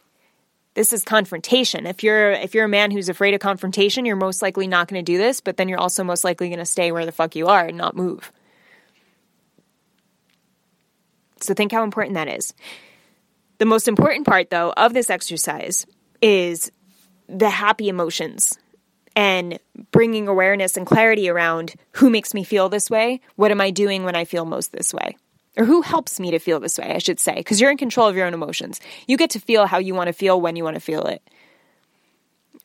This 0.73 0.93
is 0.93 1.03
confrontation. 1.03 1.85
If 1.85 2.01
you're 2.01 2.31
if 2.31 2.55
you're 2.55 2.63
a 2.63 2.69
man 2.69 2.91
who's 2.91 3.09
afraid 3.09 3.33
of 3.33 3.41
confrontation, 3.41 4.05
you're 4.05 4.15
most 4.15 4.41
likely 4.41 4.67
not 4.67 4.87
going 4.87 5.03
to 5.03 5.11
do 5.11 5.17
this, 5.17 5.41
but 5.41 5.57
then 5.57 5.67
you're 5.67 5.79
also 5.79 6.03
most 6.05 6.23
likely 6.23 6.47
going 6.47 6.59
to 6.59 6.65
stay 6.65 6.93
where 6.93 7.05
the 7.05 7.11
fuck 7.11 7.35
you 7.35 7.47
are 7.47 7.65
and 7.65 7.77
not 7.77 7.93
move. 7.93 8.31
So 11.41 11.53
think 11.53 11.73
how 11.73 11.83
important 11.83 12.13
that 12.13 12.29
is. 12.29 12.53
The 13.57 13.65
most 13.65 13.87
important 13.87 14.25
part, 14.25 14.49
though, 14.49 14.71
of 14.77 14.93
this 14.93 15.09
exercise 15.09 15.85
is 16.21 16.71
the 17.27 17.49
happy 17.49 17.89
emotions 17.89 18.57
and 19.15 19.59
bringing 19.91 20.27
awareness 20.27 20.77
and 20.77 20.85
clarity 20.85 21.29
around 21.29 21.75
who 21.93 22.09
makes 22.09 22.33
me 22.33 22.43
feel 22.43 22.69
this 22.69 22.89
way. 22.89 23.19
What 23.35 23.51
am 23.51 23.59
I 23.59 23.71
doing 23.71 24.03
when 24.03 24.15
I 24.15 24.23
feel 24.23 24.45
most 24.45 24.71
this 24.71 24.93
way? 24.93 25.17
Or 25.57 25.65
who 25.65 25.81
helps 25.81 26.19
me 26.19 26.31
to 26.31 26.39
feel 26.39 26.59
this 26.59 26.77
way, 26.77 26.93
I 26.93 26.99
should 26.99 27.19
say, 27.19 27.35
because 27.35 27.59
you're 27.59 27.71
in 27.71 27.77
control 27.77 28.07
of 28.07 28.15
your 28.15 28.25
own 28.25 28.33
emotions. 28.33 28.79
You 29.07 29.17
get 29.17 29.31
to 29.31 29.39
feel 29.39 29.65
how 29.65 29.79
you 29.79 29.93
want 29.93 30.07
to 30.07 30.13
feel 30.13 30.39
when 30.39 30.55
you 30.55 30.63
want 30.63 30.75
to 30.75 30.79
feel 30.79 31.03
it. 31.03 31.21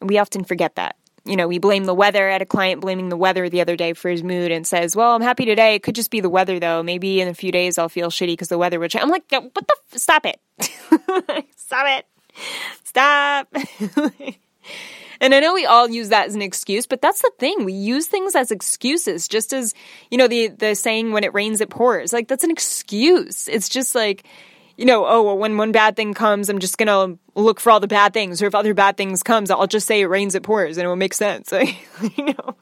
We 0.01 0.19
often 0.19 0.45
forget 0.45 0.77
that 0.77 0.97
you 1.27 1.37
know, 1.37 1.49
we 1.49 1.59
blame 1.59 1.85
the 1.85 1.95
weather 1.95 2.29
at 2.29 2.41
a 2.41 2.47
client 2.47 2.81
blaming 2.81 3.09
the 3.09 3.17
weather 3.17 3.49
the 3.49 3.61
other 3.61 3.77
day 3.77 3.93
for 3.93 4.09
his 4.09 4.23
mood 4.23 4.53
and 4.53 4.67
says, 4.67 4.95
well, 4.95 5.15
I'm 5.15 5.23
happy 5.23 5.45
today. 5.45 5.75
It 5.75 5.83
could 5.83 5.95
just 5.95 6.11
be 6.11 6.21
the 6.21 6.31
weather 6.31 6.61
though. 6.61 6.83
Maybe 6.83 7.21
in 7.21 7.29
a 7.29 7.35
few 7.35 7.51
days 7.53 7.79
I'll 7.79 7.89
feel 7.89 8.09
shitty 8.09 8.29
because 8.29 8.49
the 8.49 8.59
weather 8.59 8.79
would 8.79 8.91
change. 8.91 9.03
I'm 9.03 9.11
like, 9.11 9.25
what 9.31 9.55
the, 9.55 9.77
f- 9.93 9.99
stop 9.99 10.25
it. 10.25 10.41
stop 11.57 11.87
it. 11.99 12.07
Stop. 12.85 13.49
and 15.21 15.35
I 15.35 15.41
know 15.41 15.55
we 15.55 15.67
all 15.67 15.89
use 15.89 16.11
that 16.11 16.27
as 16.27 16.35
an 16.35 16.43
excuse, 16.43 16.87
but 16.87 17.01
that's 17.01 17.23
the 17.23 17.31
thing. 17.39 17.65
We 17.65 17.73
use 17.73 18.07
things 18.07 18.35
as 18.35 18.51
excuses, 18.51 19.29
just 19.29 19.53
as, 19.53 19.75
you 20.11 20.19
know, 20.19 20.29
the, 20.29 20.49
the 20.49 20.75
saying, 20.75 21.13
when 21.13 21.25
it 21.25 21.35
rains, 21.35 21.61
it 21.61 21.71
pours. 21.71 22.13
Like, 22.13 22.29
that's 22.29 22.45
an 22.45 22.51
excuse. 22.51 23.49
It's 23.49 23.69
just 23.69 23.95
like, 23.95 24.25
you 24.77 24.85
know, 24.85 25.07
oh, 25.07 25.23
well, 25.23 25.39
when 25.39 25.57
one 25.57 25.73
bad 25.73 25.97
thing 25.97 26.13
comes, 26.13 26.49
I'm 26.49 26.59
just 26.59 26.77
going 26.77 26.89
to 26.89 27.19
look 27.35 27.61
for 27.61 27.71
all 27.71 27.81
the 27.81 27.87
bad 27.87 28.13
things. 28.13 28.43
Or 28.43 28.47
if 28.47 28.55
other 28.55 28.75
bad 28.75 28.97
things 28.97 29.23
comes, 29.23 29.51
I'll 29.51 29.67
just 29.67 29.87
say 29.87 30.03
it 30.03 30.07
rains, 30.07 30.35
it 30.35 30.43
pours, 30.43 30.77
and 30.77 30.85
it 30.85 30.89
will 30.89 30.97
make 30.97 31.15
sense. 31.15 31.53
Like, 31.57 32.19
you 32.19 32.25
know, 32.27 32.57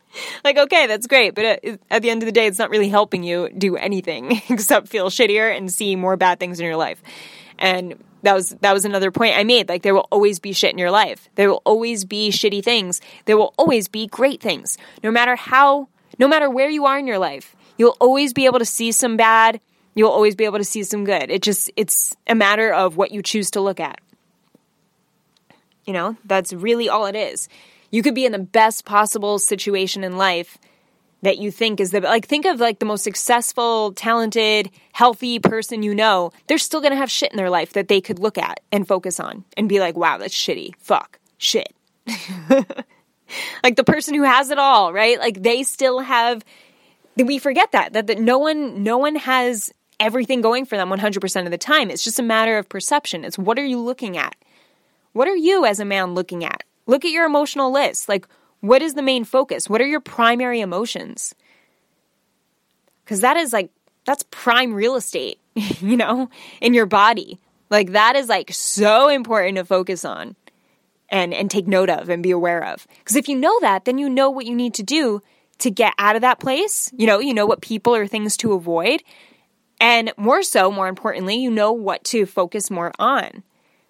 like, 0.45 0.57
okay, 0.57 0.87
that's 0.87 1.09
great. 1.09 1.35
But 1.35 1.45
uh, 1.45 1.57
at, 1.65 1.81
at 1.91 2.03
the 2.03 2.11
end 2.11 2.23
of 2.23 2.27
the 2.27 2.33
day, 2.33 2.47
it's 2.47 2.59
not 2.59 2.71
really 2.71 2.89
helping 2.89 3.25
you 3.25 3.51
do 3.51 3.77
anything 3.77 4.41
except 4.49 4.87
feel 4.87 5.11
shittier 5.11 5.55
and 5.55 5.73
see 5.73 5.97
more 5.97 6.17
bad 6.17 6.39
things 6.39 6.61
in 6.61 6.67
your 6.67 6.77
life. 6.77 7.03
And 7.59 7.97
that 8.25 8.35
was 8.35 8.51
that 8.61 8.73
was 8.73 8.85
another 8.85 9.11
point 9.11 9.39
I 9.39 9.45
made. 9.45 9.69
Like 9.69 9.83
there 9.83 9.95
will 9.95 10.09
always 10.11 10.39
be 10.39 10.53
shit 10.53 10.73
in 10.73 10.79
your 10.79 10.91
life. 10.91 11.29
There 11.37 11.49
will 11.49 11.63
always 11.65 12.05
be 12.05 12.31
shitty 12.31 12.63
things. 12.65 13.01
There 13.25 13.37
will 13.37 13.55
always 13.57 13.89
be 13.89 14.07
great 14.07 14.41
things. 14.41 14.77
No 15.03 15.11
matter 15.11 15.37
how 15.37 15.89
no 16.19 16.29
matter 16.29 16.51
where 16.51 16.69
you 16.69 16.85
are 16.87 16.99
in 16.99 17.07
your 17.07 17.19
life, 17.19 17.57
you'll 17.79 17.97
always 18.01 18.33
be 18.33 18.47
able 18.47 18.59
to 18.59 18.65
see 18.65 18.93
some 18.93 19.17
bad 19.17 19.61
You'll 19.95 20.11
always 20.11 20.35
be 20.35 20.45
able 20.45 20.59
to 20.59 20.65
see 20.65 20.83
some 20.83 21.05
good. 21.05 21.31
It 21.31 21.43
just 21.43 21.71
it's 21.77 22.17
a 22.27 22.35
matter 22.35 22.73
of 22.73 22.97
what 22.97 23.13
you 23.13 23.23
choose 23.23 23.51
to 23.53 23.61
look 23.61 23.81
at. 23.81 24.01
You 25.85 25.93
know, 25.93 26.17
that's 26.25 26.53
really 26.53 26.89
all 26.89 27.07
it 27.07 27.15
is. 27.15 27.49
You 27.91 28.03
could 28.03 28.15
be 28.15 28.27
in 28.27 28.33
the 28.33 28.39
best 28.39 28.85
possible 28.85 29.39
situation 29.39 30.03
in 30.03 30.17
life 30.17 30.59
that 31.25 31.39
you 31.39 31.51
think 31.51 31.81
is 31.81 31.91
the 31.91 32.01
like 32.01 32.27
think 32.27 32.47
of 32.47 32.61
like 32.61 32.79
the 32.79 32.87
most 32.87 33.05
successful, 33.05 33.93
talented, 33.93 34.71
healthy 34.93 35.39
person 35.39 35.83
you 35.83 35.95
know. 35.95 36.33
They're 36.47 36.59
still 36.59 36.81
going 36.81 36.93
to 36.93 36.97
have 36.97 37.11
shit 37.11 37.33
in 37.33 37.37
their 37.37 37.51
life 37.51 37.73
that 37.73 37.89
they 37.89 38.01
could 38.01 38.19
look 38.19 38.39
at 38.39 38.61
and 38.71 38.87
focus 38.87 39.21
on 39.21 39.45
and 39.57 39.69
be 39.69 39.81
like, 39.81 39.97
"Wow, 39.97 40.19
that's 40.19 40.35
shitty. 40.35 40.75
Fuck. 40.79 41.19
Shit." 41.39 41.75
like 43.65 43.77
the 43.77 43.85
person 43.85 44.15
who 44.15 44.23
has 44.23 44.51
it 44.51 44.59
all, 44.59 44.93
right? 44.93 45.19
Like 45.19 45.43
they 45.43 45.63
still 45.63 46.01
have 46.01 46.45
we 47.17 47.39
forget 47.39 47.73
that 47.73 47.93
that, 47.93 48.07
that 48.07 48.19
no 48.19 48.39
one 48.39 48.83
no 48.83 48.99
one 48.99 49.17
has 49.17 49.73
everything 50.01 50.41
going 50.41 50.67
for 50.67 50.77
them 50.77 50.91
100% 50.91 51.45
of 51.45 51.51
the 51.51 51.59
time. 51.59 51.91
It's 51.91 52.05
just 52.05 52.19
a 52.19 52.23
matter 52.23 52.59
of 52.59 52.69
perception. 52.69 53.25
It's 53.25 53.39
what 53.39 53.59
are 53.59 53.65
you 53.65 53.81
looking 53.81 54.17
at? 54.17 54.35
What 55.13 55.29
are 55.29 55.37
you 55.37 55.65
as 55.65 55.81
a 55.81 55.85
man 55.85 56.15
looking 56.15 56.45
at? 56.45 56.65
Look 56.87 57.05
at 57.05 57.13
your 57.13 57.25
emotional 57.25 57.73
list. 57.73 58.09
Like, 58.09 58.27
what 58.65 58.81
is 58.81 58.95
the 58.95 59.03
main 59.03 59.25
focus? 59.25 59.69
What 59.69 59.83
are 59.83 59.87
your 59.87 60.01
primary 60.01 60.61
emotions? 60.61 61.35
Because 63.05 63.21
that 63.21 63.37
is 63.37 63.53
like, 63.53 63.71
that's 64.07 64.25
prime 64.31 64.73
real 64.73 64.97
estate, 64.97 65.39
you 65.55 65.99
know, 65.99 66.31
in 66.63 66.73
your 66.73 66.87
body. 66.87 67.39
Like, 67.69 67.93
that 67.93 68.17
is 68.17 68.31
like 68.31 68.51
so 68.55 69.09
important 69.09 69.59
to 69.59 69.67
focus 69.67 70.03
on 70.03 70.35
and, 71.11 71.35
and 71.35 71.51
take 71.51 71.67
note 71.67 71.91
of 71.91 72.09
and 72.09 72.23
be 72.23 72.31
aware 72.31 72.65
of. 72.65 72.87
Because 73.01 73.17
if 73.17 73.29
you 73.29 73.37
know 73.37 73.61
that, 73.61 73.85
then 73.85 73.99
you 73.99 74.09
know 74.09 74.31
what 74.31 74.47
you 74.47 74.55
need 74.55 74.73
to 74.75 74.83
do 74.83 75.21
to 75.59 75.71
get 75.71 75.93
out 75.99 76.17
of 76.17 76.23
that 76.23 76.41
place. 76.41 76.91
You 76.97 77.07
know, 77.07 77.19
you 77.19 77.35
know 77.35 77.45
what 77.45 77.61
people 77.61 77.95
or 77.95 78.07
things 78.07 78.35
to 78.39 78.55
avoid. 78.55 79.03
And 79.79 80.11
more 80.17 80.43
so, 80.43 80.71
more 80.71 80.89
importantly, 80.89 81.37
you 81.37 81.51
know 81.51 81.73
what 81.73 82.03
to 82.05 82.25
focus 82.25 82.71
more 82.71 82.93
on, 82.99 83.43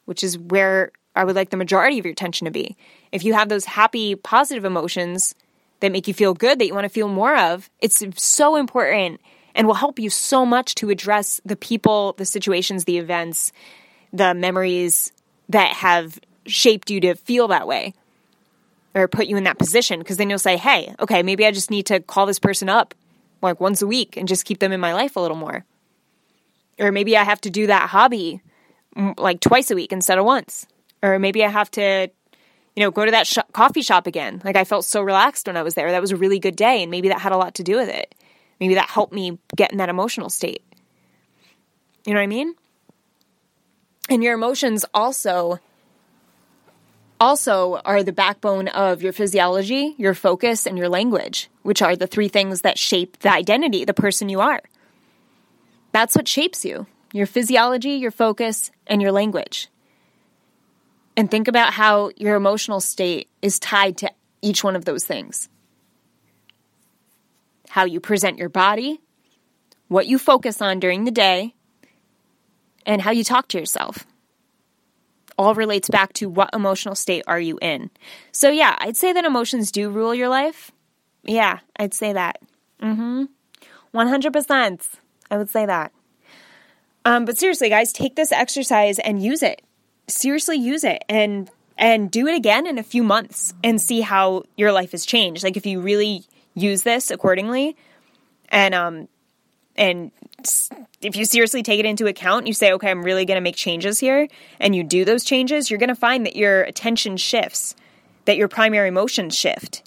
which 0.04 0.24
is 0.24 0.36
where 0.36 0.90
I 1.14 1.24
would 1.24 1.36
like 1.36 1.50
the 1.50 1.56
majority 1.56 1.98
of 1.98 2.04
your 2.04 2.12
attention 2.12 2.44
to 2.46 2.50
be. 2.50 2.76
If 3.12 3.24
you 3.24 3.34
have 3.34 3.48
those 3.48 3.64
happy, 3.64 4.14
positive 4.14 4.64
emotions 4.64 5.34
that 5.80 5.92
make 5.92 6.08
you 6.08 6.14
feel 6.14 6.34
good, 6.34 6.58
that 6.58 6.66
you 6.66 6.74
want 6.74 6.84
to 6.84 6.88
feel 6.88 7.08
more 7.08 7.36
of, 7.36 7.70
it's 7.80 8.02
so 8.16 8.56
important 8.56 9.20
and 9.54 9.66
will 9.66 9.74
help 9.74 9.98
you 9.98 10.10
so 10.10 10.44
much 10.44 10.74
to 10.76 10.90
address 10.90 11.40
the 11.44 11.56
people, 11.56 12.14
the 12.16 12.24
situations, 12.24 12.84
the 12.84 12.98
events, 12.98 13.52
the 14.12 14.34
memories 14.34 15.12
that 15.48 15.72
have 15.74 16.18
shaped 16.46 16.90
you 16.90 17.00
to 17.00 17.14
feel 17.14 17.48
that 17.48 17.66
way 17.66 17.94
or 18.94 19.06
put 19.08 19.26
you 19.26 19.36
in 19.36 19.44
that 19.44 19.58
position. 19.58 20.00
Because 20.00 20.16
then 20.16 20.30
you'll 20.30 20.38
say, 20.38 20.56
hey, 20.56 20.94
okay, 20.98 21.22
maybe 21.22 21.46
I 21.46 21.52
just 21.52 21.70
need 21.70 21.86
to 21.86 22.00
call 22.00 22.26
this 22.26 22.38
person 22.38 22.68
up 22.68 22.94
like 23.42 23.60
once 23.60 23.82
a 23.82 23.86
week 23.86 24.16
and 24.16 24.26
just 24.26 24.44
keep 24.44 24.58
them 24.58 24.72
in 24.72 24.80
my 24.80 24.94
life 24.94 25.16
a 25.16 25.20
little 25.20 25.36
more. 25.36 25.64
Or 26.80 26.90
maybe 26.90 27.16
I 27.16 27.22
have 27.22 27.40
to 27.42 27.50
do 27.50 27.68
that 27.68 27.90
hobby 27.90 28.40
like 29.16 29.40
twice 29.40 29.70
a 29.70 29.74
week 29.74 29.92
instead 29.92 30.18
of 30.18 30.24
once 30.24 30.66
or 31.04 31.18
maybe 31.18 31.44
I 31.44 31.48
have 31.48 31.70
to, 31.72 32.08
you 32.74 32.82
know, 32.82 32.90
go 32.90 33.04
to 33.04 33.10
that 33.10 33.26
sh- 33.26 33.38
coffee 33.52 33.82
shop 33.82 34.06
again. 34.06 34.40
Like 34.42 34.56
I 34.56 34.64
felt 34.64 34.86
so 34.86 35.02
relaxed 35.02 35.46
when 35.46 35.56
I 35.56 35.62
was 35.62 35.74
there. 35.74 35.90
That 35.90 36.00
was 36.00 36.12
a 36.12 36.16
really 36.16 36.38
good 36.38 36.56
day, 36.56 36.82
and 36.82 36.90
maybe 36.90 37.08
that 37.08 37.20
had 37.20 37.32
a 37.32 37.36
lot 37.36 37.56
to 37.56 37.62
do 37.62 37.76
with 37.76 37.90
it. 37.90 38.14
Maybe 38.58 38.74
that 38.74 38.88
helped 38.88 39.12
me 39.12 39.38
get 39.54 39.70
in 39.70 39.78
that 39.78 39.90
emotional 39.90 40.30
state. 40.30 40.62
You 42.06 42.14
know 42.14 42.20
what 42.20 42.24
I 42.24 42.28
mean? 42.28 42.54
And 44.08 44.24
your 44.24 44.34
emotions 44.34 44.86
also 44.94 45.60
also 47.20 47.80
are 47.84 48.02
the 48.02 48.12
backbone 48.12 48.68
of 48.68 49.02
your 49.02 49.12
physiology, 49.12 49.94
your 49.98 50.14
focus, 50.14 50.66
and 50.66 50.76
your 50.76 50.88
language, 50.88 51.48
which 51.62 51.80
are 51.82 51.96
the 51.96 52.06
three 52.06 52.28
things 52.28 52.62
that 52.62 52.78
shape 52.78 53.18
the 53.20 53.32
identity, 53.32 53.84
the 53.84 53.94
person 53.94 54.28
you 54.28 54.40
are. 54.40 54.60
That's 55.92 56.16
what 56.16 56.26
shapes 56.26 56.64
you 56.64 56.86
your 57.12 57.26
physiology, 57.26 57.90
your 57.90 58.10
focus, 58.10 58.70
and 58.86 59.02
your 59.02 59.12
language 59.12 59.68
and 61.16 61.30
think 61.30 61.48
about 61.48 61.72
how 61.72 62.10
your 62.16 62.36
emotional 62.36 62.80
state 62.80 63.28
is 63.42 63.58
tied 63.58 63.98
to 63.98 64.10
each 64.42 64.64
one 64.64 64.76
of 64.76 64.84
those 64.84 65.04
things. 65.04 65.48
How 67.70 67.84
you 67.84 68.00
present 68.00 68.38
your 68.38 68.48
body, 68.48 69.00
what 69.88 70.06
you 70.06 70.18
focus 70.18 70.60
on 70.60 70.80
during 70.80 71.04
the 71.04 71.10
day, 71.10 71.54
and 72.86 73.02
how 73.02 73.10
you 73.10 73.24
talk 73.24 73.48
to 73.48 73.58
yourself. 73.58 74.06
All 75.36 75.54
relates 75.54 75.88
back 75.88 76.12
to 76.14 76.28
what 76.28 76.50
emotional 76.52 76.94
state 76.94 77.24
are 77.26 77.40
you 77.40 77.58
in. 77.60 77.90
So, 78.30 78.50
yeah, 78.50 78.76
I'd 78.78 78.96
say 78.96 79.12
that 79.12 79.24
emotions 79.24 79.72
do 79.72 79.90
rule 79.90 80.14
your 80.14 80.28
life. 80.28 80.70
Yeah, 81.24 81.60
I'd 81.76 81.94
say 81.94 82.12
that. 82.12 82.40
Mm 82.80 82.96
hmm. 82.96 83.24
100%. 83.96 84.86
I 85.30 85.36
would 85.36 85.50
say 85.50 85.66
that. 85.66 85.92
Um, 87.04 87.24
but 87.24 87.38
seriously, 87.38 87.68
guys, 87.68 87.92
take 87.92 88.16
this 88.16 88.32
exercise 88.32 88.98
and 88.98 89.22
use 89.22 89.42
it 89.42 89.62
seriously 90.06 90.56
use 90.56 90.84
it 90.84 91.04
and 91.08 91.50
and 91.76 92.10
do 92.10 92.26
it 92.26 92.34
again 92.34 92.66
in 92.66 92.78
a 92.78 92.82
few 92.82 93.02
months 93.02 93.52
and 93.64 93.80
see 93.80 94.00
how 94.00 94.44
your 94.56 94.72
life 94.72 94.92
has 94.92 95.04
changed. 95.04 95.42
Like 95.42 95.56
if 95.56 95.66
you 95.66 95.80
really 95.80 96.24
use 96.54 96.82
this 96.82 97.10
accordingly 97.10 97.76
and 98.48 98.74
um 98.74 99.08
and 99.76 100.12
if 101.00 101.16
you 101.16 101.24
seriously 101.24 101.62
take 101.62 101.80
it 101.80 101.86
into 101.86 102.06
account, 102.06 102.46
you 102.46 102.52
say, 102.52 102.72
okay, 102.72 102.90
I'm 102.90 103.02
really 103.02 103.24
going 103.24 103.36
to 103.36 103.40
make 103.40 103.56
changes 103.56 103.98
here, 103.98 104.28
and 104.60 104.74
you 104.74 104.84
do 104.84 105.04
those 105.04 105.24
changes, 105.24 105.70
you're 105.70 105.78
going 105.78 105.88
to 105.88 105.94
find 105.94 106.26
that 106.26 106.36
your 106.36 106.62
attention 106.62 107.16
shifts, 107.16 107.74
that 108.26 108.36
your 108.36 108.48
primary 108.48 108.88
emotions 108.88 109.36
shift, 109.36 109.82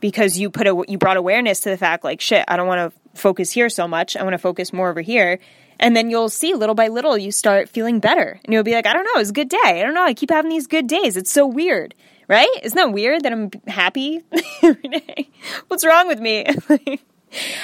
because 0.00 0.38
you 0.38 0.50
put 0.50 0.66
a 0.66 0.84
you 0.88 0.98
brought 0.98 1.16
awareness 1.16 1.60
to 1.60 1.70
the 1.70 1.76
fact, 1.78 2.04
like, 2.04 2.20
shit, 2.20 2.44
I 2.48 2.56
don't 2.56 2.66
want 2.66 2.92
to 2.92 3.18
focus 3.18 3.50
here 3.50 3.68
so 3.68 3.88
much. 3.88 4.16
I 4.16 4.22
want 4.22 4.34
to 4.34 4.38
focus 4.38 4.72
more 4.72 4.90
over 4.90 5.00
here, 5.00 5.38
and 5.78 5.96
then 5.96 6.10
you'll 6.10 6.28
see 6.28 6.54
little 6.54 6.74
by 6.74 6.88
little, 6.88 7.16
you 7.18 7.32
start 7.32 7.68
feeling 7.68 8.00
better. 8.00 8.40
And 8.44 8.52
you'll 8.52 8.62
be 8.62 8.74
like, 8.74 8.86
I 8.86 8.92
don't 8.92 9.04
know, 9.04 9.20
it's 9.20 9.30
a 9.30 9.34
good 9.34 9.48
day. 9.48 9.58
I 9.64 9.82
don't 9.82 9.94
know, 9.94 10.04
I 10.04 10.14
keep 10.14 10.30
having 10.30 10.50
these 10.50 10.66
good 10.66 10.86
days. 10.86 11.16
It's 11.16 11.30
so 11.32 11.46
weird, 11.46 11.94
right? 12.28 12.48
Isn't 12.62 12.76
that 12.76 12.92
weird 12.92 13.22
that 13.22 13.32
I'm 13.32 13.50
happy 13.66 14.20
every 14.62 14.88
day? 14.88 15.30
What's 15.68 15.84
wrong 15.84 16.06
with 16.06 16.20
me? 16.20 16.46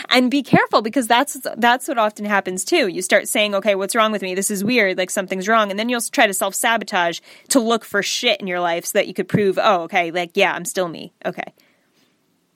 and 0.09 0.31
be 0.31 0.43
careful 0.43 0.83
because 0.83 1.07
that's 1.07 1.37
that's 1.57 1.89
what 1.89 1.99
often 1.99 2.25
happens 2.25 2.65
too. 2.65 2.89
You 2.89 3.03
start 3.03 3.29
saying, 3.29 3.55
"Okay, 3.55 3.75
what's 3.75 3.95
wrong 3.95 4.13
with 4.13 4.23
me? 4.23 4.35
This 4.35 4.51
is 4.51 4.65
weird. 4.65 4.99
Like 4.99 5.11
something's 5.11 5.49
wrong," 5.49 5.71
and 5.71 5.79
then 5.79 5.89
you'll 5.89 6.01
try 6.01 6.27
to 6.27 6.35
self 6.35 6.55
sabotage 6.55 7.21
to 7.49 7.61
look 7.61 7.85
for 7.85 8.03
shit 8.03 8.41
in 8.41 8.47
your 8.47 8.61
life 8.61 8.87
so 8.87 8.99
that 8.99 9.07
you 9.07 9.15
could 9.15 9.29
prove, 9.29 9.59
"Oh, 9.61 9.83
okay, 9.83 10.11
like 10.11 10.33
yeah, 10.35 10.53
I'm 10.53 10.65
still 10.65 10.89
me." 10.89 11.13
Okay, 11.25 11.53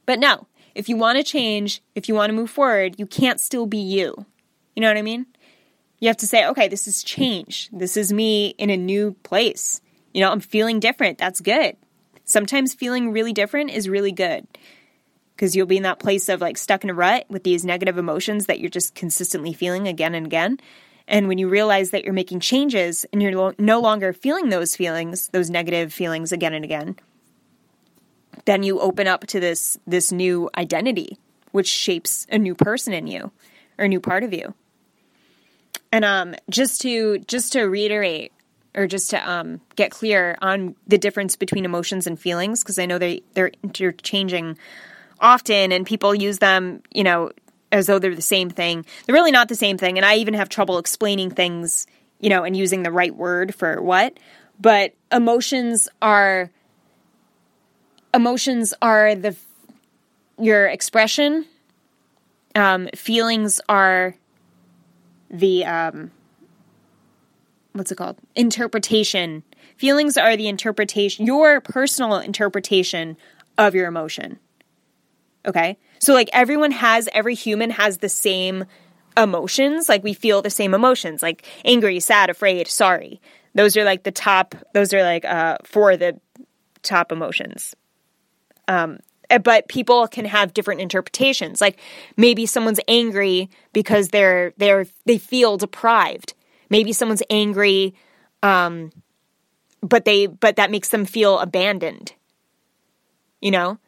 but 0.07 0.19
no, 0.19 0.47
if 0.75 0.89
you 0.89 0.97
want 0.97 1.19
to 1.19 1.25
change, 1.25 1.83
if 1.95 2.09
you 2.09 2.15
want 2.15 2.31
to 2.31 2.35
move 2.35 2.51
forward, 2.51 2.97
you 2.99 3.07
can't 3.07 3.41
still 3.41 3.67
be 3.67 3.79
you. 3.79 4.27
You 4.75 4.81
know 4.81 4.89
what 4.89 4.97
I 4.97 5.03
mean? 5.03 5.27
You 6.01 6.09
have 6.09 6.17
to 6.19 6.27
say, 6.27 6.47
okay, 6.47 6.69
this 6.69 6.87
is 6.87 7.03
change. 7.03 7.71
This 7.73 7.97
is 7.97 8.13
me 8.13 8.49
in 8.59 8.71
a 8.71 8.77
new 8.77 9.13
place. 9.23 9.81
You 10.13 10.21
know, 10.21 10.31
I'm 10.31 10.41
feeling 10.41 10.81
different. 10.81 11.19
That's 11.19 11.41
good. 11.41 11.77
Sometimes 12.25 12.75
feeling 12.75 13.13
really 13.13 13.33
different 13.33 13.71
is 13.71 13.89
really 13.89 14.13
good 14.13 14.47
because 15.35 15.55
you'll 15.55 15.67
be 15.67 15.77
in 15.77 15.83
that 15.83 15.99
place 15.99 16.29
of 16.29 16.41
like 16.41 16.57
stuck 16.57 16.85
in 16.85 16.91
a 16.91 16.95
rut 16.95 17.27
with 17.29 17.45
these 17.45 17.65
negative 17.65 17.99
emotions 17.99 18.47
that 18.47 18.61
you're 18.61 18.71
just 18.71 18.95
consistently 18.95 19.53
feeling 19.53 19.89
again 19.89 20.15
and 20.15 20.27
again. 20.27 20.59
And 21.07 21.29
when 21.29 21.39
you 21.39 21.49
realize 21.49 21.91
that 21.91 22.05
you're 22.05 22.15
making 22.15 22.41
changes 22.41 23.05
and 23.13 23.23
you're 23.23 23.55
no 23.59 23.81
longer 23.81 24.13
feeling 24.13 24.49
those 24.49 24.75
feelings, 24.75 25.29
those 25.29 25.51
negative 25.51 25.93
feelings 25.93 26.33
again 26.33 26.55
and 26.55 26.65
again, 26.65 26.97
then 28.47 28.63
you 28.63 28.81
open 28.81 29.07
up 29.07 29.27
to 29.29 29.41
this 29.41 29.79
this 29.87 30.13
new 30.13 30.51
identity 30.57 31.19
which 31.53 31.69
shapes 31.69 32.27
a 32.31 32.39
new 32.39 32.55
person 32.55 32.93
in 32.93 33.07
you 33.07 33.31
or 33.79 33.85
a 33.85 33.89
new 33.89 34.01
part 34.01 34.25
of 34.25 34.33
you. 34.33 34.55
And 35.95 36.05
um, 36.05 36.35
just 36.51 36.81
to 36.81 37.21
just 37.21 37.53
to 37.53 37.63
reiterate, 37.63 38.33
or 38.75 38.89
just 38.89 39.11
to 39.11 39.31
um, 39.31 39.61
get 39.77 39.93
clear 39.93 40.37
on 40.43 40.75
the 40.89 40.99
difference 40.99 41.37
between 41.37 41.65
emotions 41.65 42.09
and 42.09 42.19
feelings, 42.19 42.65
because 42.65 42.81
I 42.81 42.87
know 42.87 42.99
they 42.99 43.23
they're 43.35 43.53
interchanging 43.63 44.59
often, 45.21 45.71
and 45.71 45.87
people 45.87 46.13
use 46.13 46.39
them, 46.39 46.83
you 46.93 47.05
know, 47.05 47.31
as 47.71 47.87
though 47.87 48.01
they're 48.01 48.17
the 48.17 48.23
same 48.23 48.51
thing. 48.51 48.85
They're 49.07 49.15
really 49.15 49.31
not 49.31 49.49
the 49.49 49.55
same 49.55 49.79
thing, 49.79 49.97
and 49.97 50.05
I 50.05 50.17
even 50.17 50.35
have 50.35 50.49
trouble 50.49 50.79
explaining 50.79 51.31
things, 51.31 51.87
you 52.19 52.29
know, 52.29 52.43
and 52.43 52.57
using 52.57 52.83
the 52.83 52.91
right 52.91 53.15
word 53.15 53.55
for 53.55 53.81
what. 53.81 54.19
But 54.61 54.95
emotions 55.13 55.89
are 56.03 56.51
emotions 58.13 58.75
are 58.83 59.15
the 59.15 59.37
your 60.41 60.67
expression. 60.67 61.47
Um, 62.57 62.89
feelings 62.97 63.61
are 63.69 64.17
the 65.35 65.65
um, 65.65 66.11
what's 67.73 67.93
it 67.93 67.97
called? 67.97 68.17
Interpretation. 68.35 69.43
Feelings 69.77 70.17
are 70.17 70.37
the 70.37 70.49
interpretation, 70.49 71.27
your 71.27 71.61
personal 71.61 72.19
interpretation 72.19 73.17
of 73.59 73.75
your 73.75 73.87
emotion. 73.87 74.39
Okay? 75.45 75.77
So, 75.99 76.15
like, 76.15 76.31
everyone 76.33 76.71
has, 76.71 77.09
every 77.13 77.35
human 77.35 77.71
has 77.71 77.99
the 77.99 78.09
same 78.09 78.65
emotions. 79.17 79.89
Like, 79.89 80.05
we 80.05 80.15
feel 80.15 80.43
the 80.43 80.51
same 80.51 80.73
emotions, 80.75 81.23
like 81.23 81.45
angry, 81.65 82.01
sad, 82.01 82.31
afraid, 82.31 82.69
sorry. 82.69 83.21
Those 83.55 83.77
are 83.77 83.85
like 83.85 84.03
the 84.03 84.13
top, 84.13 84.55
those 84.73 84.93
are 84.95 85.03
like 85.03 85.25
uh, 85.25 85.59
four 85.65 85.97
the 85.97 86.19
top 86.83 87.13
emotions. 87.13 87.75
Um, 88.67 88.99
but 89.43 89.69
people 89.69 90.07
can 90.09 90.25
have 90.25 90.55
different 90.55 90.81
interpretations. 90.81 91.61
Like 91.61 91.79
maybe 92.17 92.47
someone's 92.47 92.81
angry 92.89 93.51
because 93.73 94.09
they're 94.09 94.53
they're 94.57 94.87
they 95.07 95.19
feel 95.19 95.57
deprived. 95.57 96.35
Maybe 96.71 96.93
someone's 96.93 97.23
angry, 97.31 97.95
um, 98.43 98.91
but 99.81 100.05
they 100.05 100.27
but 100.27 100.57
that 100.57 100.71
makes 100.71 100.89
them 100.89 101.05
feel 101.05 101.39
abandoned. 101.39 102.15
You 103.41 103.51
know, 103.51 103.79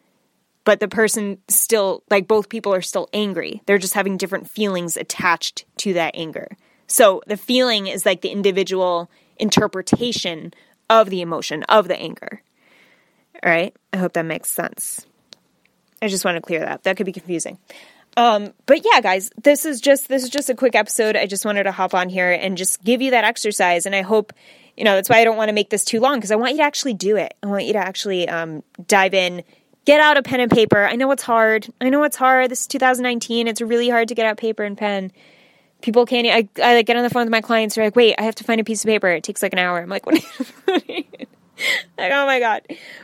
but 0.65 0.81
the 0.81 0.89
person 0.89 1.39
still 1.49 2.03
like 2.11 2.29
both 2.29 2.49
people 2.49 2.75
are 2.75 2.83
still 2.83 3.09
angry. 3.13 3.63
They're 3.67 3.79
just 3.79 3.95
having 3.95 4.17
different 4.17 4.51
feelings 4.51 4.97
attached 4.97 5.65
to 5.79 5.95
that 5.95 6.15
anger. 6.15 6.57
So 6.87 7.23
the 7.27 7.37
feeling 7.37 7.87
is 7.87 8.05
like 8.05 8.21
the 8.21 8.31
individual 8.31 9.11
interpretation 9.39 10.53
of 10.91 11.11
the 11.11 11.21
emotion 11.21 11.63
of 11.65 11.89
the 11.89 11.97
anger. 11.97 12.43
All 13.43 13.51
right, 13.51 13.75
I 13.93 13.99
hope 13.99 14.15
that 14.15 14.25
makes 14.25 14.51
sense. 14.51 15.07
I 16.03 16.09
just 16.09 16.25
want 16.25 16.37
to 16.37 16.41
clear 16.41 16.61
that. 16.61 16.83
That 16.85 16.97
could 16.97 17.07
be 17.07 17.13
confusing. 17.13 17.59
Um, 18.17 18.55
but 18.65 18.83
yeah, 18.85 19.01
guys, 19.01 19.31
this 19.43 19.67
is 19.67 19.81
just 19.81 20.09
this 20.09 20.25
is 20.25 20.31
just 20.31 20.49
a 20.49 20.55
quick 20.55 20.75
episode. 20.75 21.17
I 21.17 21.27
just 21.27 21.45
wanted 21.45 21.65
to 21.65 21.73
hop 21.73 21.95
on 21.95 22.09
here 22.09 22.33
and 22.33 22.57
just 22.57 22.83
give 22.83 23.03
you 23.03 23.11
that 23.11 23.25
exercise, 23.25 23.85
and 23.85 23.95
I 23.95 24.03
hope 24.03 24.33
you 24.77 24.85
know 24.85 24.95
that's 24.95 25.11
why 25.11 25.19
I 25.19 25.25
don't 25.25 25.37
want 25.37 25.51
to 25.51 25.53
make 25.53 25.69
this 25.69 25.85
too 25.85 26.01
long 26.01 26.17
because 26.17 26.33
I 26.33 26.37
want 26.37 26.53
you 26.53 26.59
to 26.59 26.65
actually 26.65 26.95
do 26.95 27.17
it. 27.17 27.35
I 27.43 27.47
want 27.47 27.67
you 27.67 27.75
to 27.75 27.79
actually 27.79 28.27
um, 28.29 28.63
dive 28.87 29.13
in, 29.13 29.43
get 29.85 30.01
out 30.01 30.17
a 30.17 30.23
pen 30.23 30.41
and 30.41 30.51
paper. 30.51 30.87
I 30.87 30.97
know 30.97 31.11
it's 31.11 31.23
hard. 31.23 31.69
I 31.81 31.91
know 31.91 32.05
it's 32.05 32.17
hard. 32.17 32.51
This 32.51 32.63
is 32.63 32.67
2019. 32.69 33.49
It's 33.49 33.61
really 33.61 33.91
hard 33.91 34.09
to 34.09 34.15
get 34.15 34.25
out 34.25 34.39
paper 34.39 34.65
and 34.65 34.79
pen. 34.79 35.13
People 35.83 36.07
can't. 36.07 36.27
I, 36.27 36.49
I 36.63 36.77
like 36.77 36.87
get 36.87 36.97
on 36.97 37.03
the 37.03 37.11
phone 37.11 37.25
with 37.25 37.31
my 37.31 37.43
clients. 37.43 37.75
They're 37.75 37.85
like, 37.85 37.97
"Wait, 37.97 38.15
I 38.19 38.23
have 38.23 38.35
to 38.37 38.45
find 38.45 38.63
a 38.63 38.65
piece 38.65 38.83
of 38.83 38.89
paper. 38.89 39.09
It 39.09 39.25
takes 39.25 39.43
like 39.43 39.53
an 39.53 39.59
hour." 39.59 39.79
I'm 39.79 39.91
like, 39.91 40.07
"What?" 40.07 40.23
like 41.99 42.13
oh 42.13 42.27
my 42.27 42.41
god. 42.41 42.63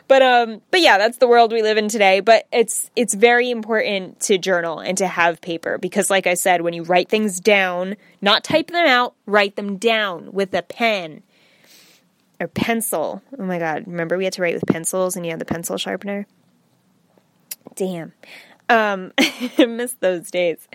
But 0.09 0.23
um 0.23 0.63
but 0.71 0.81
yeah 0.81 0.99
that's 0.99 1.19
the 1.19 1.27
world 1.27 1.53
we 1.53 1.63
live 1.63 1.77
in 1.77 1.89
today. 1.89 2.21
But 2.21 2.47
it's 2.53 2.91
it's 2.97 3.15
very 3.15 3.51
important 3.51 4.21
to 4.21 4.39
journal 4.39 4.79
and 4.79 4.97
to 4.99 5.07
have 5.07 5.41
paper 5.41 5.79
because 5.79 6.11
like 6.11 6.27
i 6.27 6.35
said 6.35 6.63
when 6.63 6.75
you 6.75 6.83
write 6.83 7.09
things 7.09 7.41
down 7.41 7.97
not 8.21 8.45
type 8.45 8.69
them 8.69 8.87
out 8.87 9.15
write 9.27 9.57
them 9.57 9.77
down 9.77 10.33
with 10.33 10.55
a 10.55 10.63
pen 10.63 11.23
or 12.41 12.49
pencil. 12.49 13.23
Oh 13.39 13.45
my 13.45 13.59
god. 13.59 13.85
Remember 13.87 14.17
we 14.17 14.25
had 14.25 14.33
to 14.35 14.43
write 14.43 14.55
with 14.55 14.67
pencils 14.67 15.17
and 15.17 15.25
you 15.25 15.31
had 15.31 15.41
the 15.41 15.45
pencil 15.45 15.79
sharpener? 15.79 16.27
Damn. 17.77 18.13
Um 18.69 19.13
i 19.19 19.67
miss 19.67 19.95
those 19.95 20.31
days. 20.31 20.69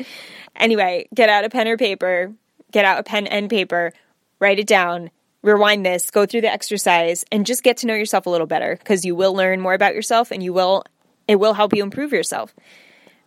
Anyway 0.56 1.08
get 1.14 1.30
out 1.30 1.46
a 1.46 1.50
pen 1.50 1.68
or 1.68 1.78
paper 1.78 2.34
get 2.72 2.86
out 2.86 3.00
a 3.00 3.04
pen 3.04 3.28
and 3.28 3.50
paper 3.50 3.94
write 4.40 4.60
it 4.60 4.68
down 4.68 5.10
rewind 5.44 5.86
this, 5.86 6.10
go 6.10 6.26
through 6.26 6.42
the 6.42 6.52
exercise, 6.52 7.26
and 7.32 7.46
just 7.46 7.64
get 7.64 7.78
to 7.78 7.88
know 7.88 7.94
yourself 7.94 8.26
a 8.26 8.30
little 8.30 8.48
better 8.48 8.76
because 8.78 9.06
you 9.06 9.16
will 9.16 9.34
learn 9.34 9.62
more 9.62 9.74
about 9.74 9.96
yourself 9.96 10.32
and 10.32 10.44
you 10.44 10.54
will 10.54 10.84
it 11.28 11.36
will 11.38 11.54
help 11.54 11.76
you 11.76 11.84
improve 11.84 12.14
yourself. 12.14 12.54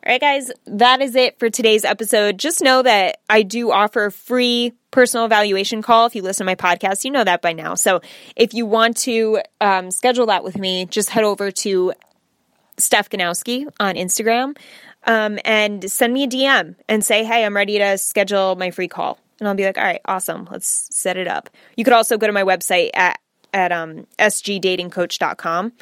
All 0.06 0.12
right, 0.12 0.20
guys, 0.20 0.50
that 0.66 1.02
is 1.02 1.14
it 1.14 1.38
for 1.38 1.50
today's 1.50 1.84
episode. 1.84 2.38
Just 2.38 2.62
know 2.62 2.80
that 2.80 3.18
I 3.28 3.42
do 3.42 3.70
offer 3.70 4.06
a 4.06 4.12
free 4.12 4.72
personal 4.90 5.26
evaluation 5.26 5.82
call. 5.82 6.06
If 6.06 6.14
you 6.14 6.22
listen 6.22 6.46
to 6.46 6.50
my 6.50 6.54
podcast, 6.54 7.04
you 7.04 7.10
know 7.10 7.22
that 7.22 7.42
by 7.42 7.52
now. 7.52 7.74
So 7.74 8.00
if 8.34 8.54
you 8.54 8.64
want 8.64 8.96
to 8.98 9.40
um, 9.60 9.90
schedule 9.90 10.26
that 10.26 10.42
with 10.42 10.56
me, 10.56 10.86
just 10.86 11.10
head 11.10 11.24
over 11.24 11.50
to 11.50 11.92
Steph 12.78 13.10
Ganowski 13.10 13.66
on 13.78 13.96
Instagram 13.96 14.56
um, 15.04 15.38
and 15.44 15.90
send 15.90 16.14
me 16.14 16.24
a 16.24 16.28
DM 16.28 16.76
and 16.88 17.04
say, 17.04 17.24
hey, 17.24 17.44
I'm 17.44 17.54
ready 17.54 17.76
to 17.78 17.98
schedule 17.98 18.56
my 18.56 18.70
free 18.70 18.88
call 18.88 19.18
and 19.40 19.48
I'll 19.48 19.54
be 19.54 19.64
like, 19.64 19.78
all 19.78 19.84
right, 19.84 20.00
awesome, 20.04 20.48
let's 20.50 20.88
set 20.94 21.16
it 21.16 21.26
up. 21.26 21.50
You 21.76 21.84
could 21.84 21.92
also 21.92 22.16
go 22.16 22.26
to 22.26 22.32
my 22.32 22.44
website 22.44 22.90
at 22.94 23.18
at 23.52 23.72
um, 23.72 24.06
sgdatingcoach.com 24.18 25.72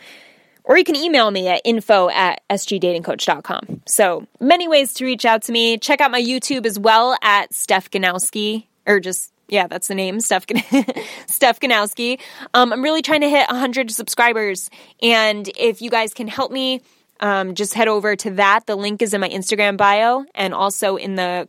or 0.69 0.77
you 0.77 0.85
can 0.85 0.97
email 0.97 1.31
me 1.31 1.49
at 1.49 1.63
info 1.65 2.11
at 2.11 2.43
sgdatingcoach.com. 2.51 3.83
So 3.87 4.27
many 4.39 4.69
ways 4.69 4.93
to 4.95 5.05
reach 5.05 5.25
out 5.25 5.43
to 5.45 5.53
me. 5.53 5.79
Check 5.79 6.01
out 6.01 6.11
my 6.11 6.23
YouTube 6.23 6.67
as 6.67 6.79
well 6.79 7.17
at 7.23 7.53
Steph 7.53 7.91
Ganowski, 7.91 8.67
or 8.87 9.01
just 9.01 9.33
yeah, 9.49 9.67
that's 9.67 9.89
the 9.89 9.95
name, 9.95 10.21
Steph, 10.21 10.45
Steph 11.27 11.59
Ganowski. 11.59 12.21
Um, 12.53 12.71
I'm 12.71 12.85
really 12.85 13.01
trying 13.01 13.23
to 13.23 13.31
hit 13.31 13.49
100 13.49 13.91
subscribers, 13.91 14.69
and 15.03 15.49
if 15.57 15.81
you 15.81 15.89
guys 15.89 16.13
can 16.13 16.29
help 16.29 16.53
me, 16.53 16.83
um, 17.21 17.55
just 17.55 17.73
head 17.73 17.89
over 17.89 18.15
to 18.15 18.33
that. 18.33 18.67
The 18.67 18.77
link 18.77 19.01
is 19.01 19.15
in 19.15 19.23
my 19.23 19.29
Instagram 19.31 19.79
bio 19.79 20.27
and 20.35 20.53
also 20.53 20.97
in 20.97 21.15
the 21.15 21.49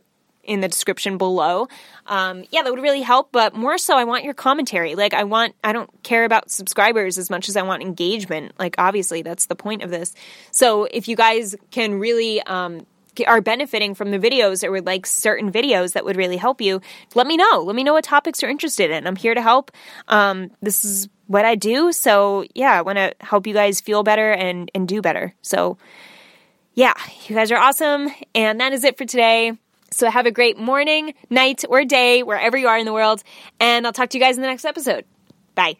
in 0.50 0.60
the 0.60 0.68
description 0.68 1.16
below. 1.16 1.68
Um, 2.06 2.44
yeah, 2.50 2.62
that 2.62 2.70
would 2.72 2.82
really 2.82 3.02
help. 3.02 3.30
But 3.30 3.54
more 3.54 3.78
so, 3.78 3.96
I 3.96 4.02
want 4.02 4.24
your 4.24 4.34
commentary. 4.34 4.96
Like, 4.96 5.14
I 5.14 5.22
want, 5.22 5.54
I 5.62 5.72
don't 5.72 5.90
care 6.02 6.24
about 6.24 6.50
subscribers 6.50 7.18
as 7.18 7.30
much 7.30 7.48
as 7.48 7.56
I 7.56 7.62
want 7.62 7.82
engagement. 7.82 8.52
Like, 8.58 8.74
obviously, 8.76 9.22
that's 9.22 9.46
the 9.46 9.54
point 9.54 9.82
of 9.82 9.90
this. 9.90 10.12
So, 10.50 10.88
if 10.90 11.06
you 11.06 11.14
guys 11.14 11.54
can 11.70 12.00
really, 12.00 12.42
um, 12.42 12.84
are 13.26 13.40
benefiting 13.40 13.94
from 13.94 14.10
the 14.10 14.18
videos 14.18 14.64
or 14.64 14.72
would 14.72 14.86
like 14.86 15.06
certain 15.06 15.52
videos 15.52 15.92
that 15.92 16.04
would 16.04 16.16
really 16.16 16.36
help 16.36 16.60
you, 16.60 16.80
let 17.14 17.26
me 17.26 17.36
know. 17.36 17.62
Let 17.64 17.76
me 17.76 17.84
know 17.84 17.92
what 17.92 18.04
topics 18.04 18.42
you're 18.42 18.50
interested 18.50 18.90
in. 18.90 19.06
I'm 19.06 19.16
here 19.16 19.34
to 19.34 19.42
help. 19.42 19.70
Um, 20.08 20.50
this 20.62 20.84
is 20.84 21.08
what 21.26 21.44
I 21.44 21.54
do. 21.54 21.92
So, 21.92 22.44
yeah, 22.54 22.72
I 22.72 22.82
want 22.82 22.96
to 22.96 23.14
help 23.20 23.46
you 23.46 23.54
guys 23.54 23.80
feel 23.80 24.02
better 24.02 24.32
and, 24.32 24.68
and 24.74 24.88
do 24.88 25.00
better. 25.00 25.32
So, 25.42 25.78
yeah, 26.74 26.94
you 27.28 27.36
guys 27.36 27.52
are 27.52 27.58
awesome. 27.58 28.08
And 28.34 28.58
that 28.60 28.72
is 28.72 28.82
it 28.82 28.98
for 28.98 29.04
today. 29.04 29.52
So 29.92 30.08
have 30.10 30.26
a 30.26 30.30
great 30.30 30.56
morning, 30.58 31.14
night, 31.30 31.64
or 31.68 31.84
day, 31.84 32.22
wherever 32.22 32.56
you 32.56 32.68
are 32.68 32.78
in 32.78 32.84
the 32.84 32.92
world. 32.92 33.22
And 33.58 33.86
I'll 33.86 33.92
talk 33.92 34.10
to 34.10 34.18
you 34.18 34.24
guys 34.24 34.36
in 34.36 34.42
the 34.42 34.48
next 34.48 34.64
episode. 34.64 35.04
Bye. 35.54 35.78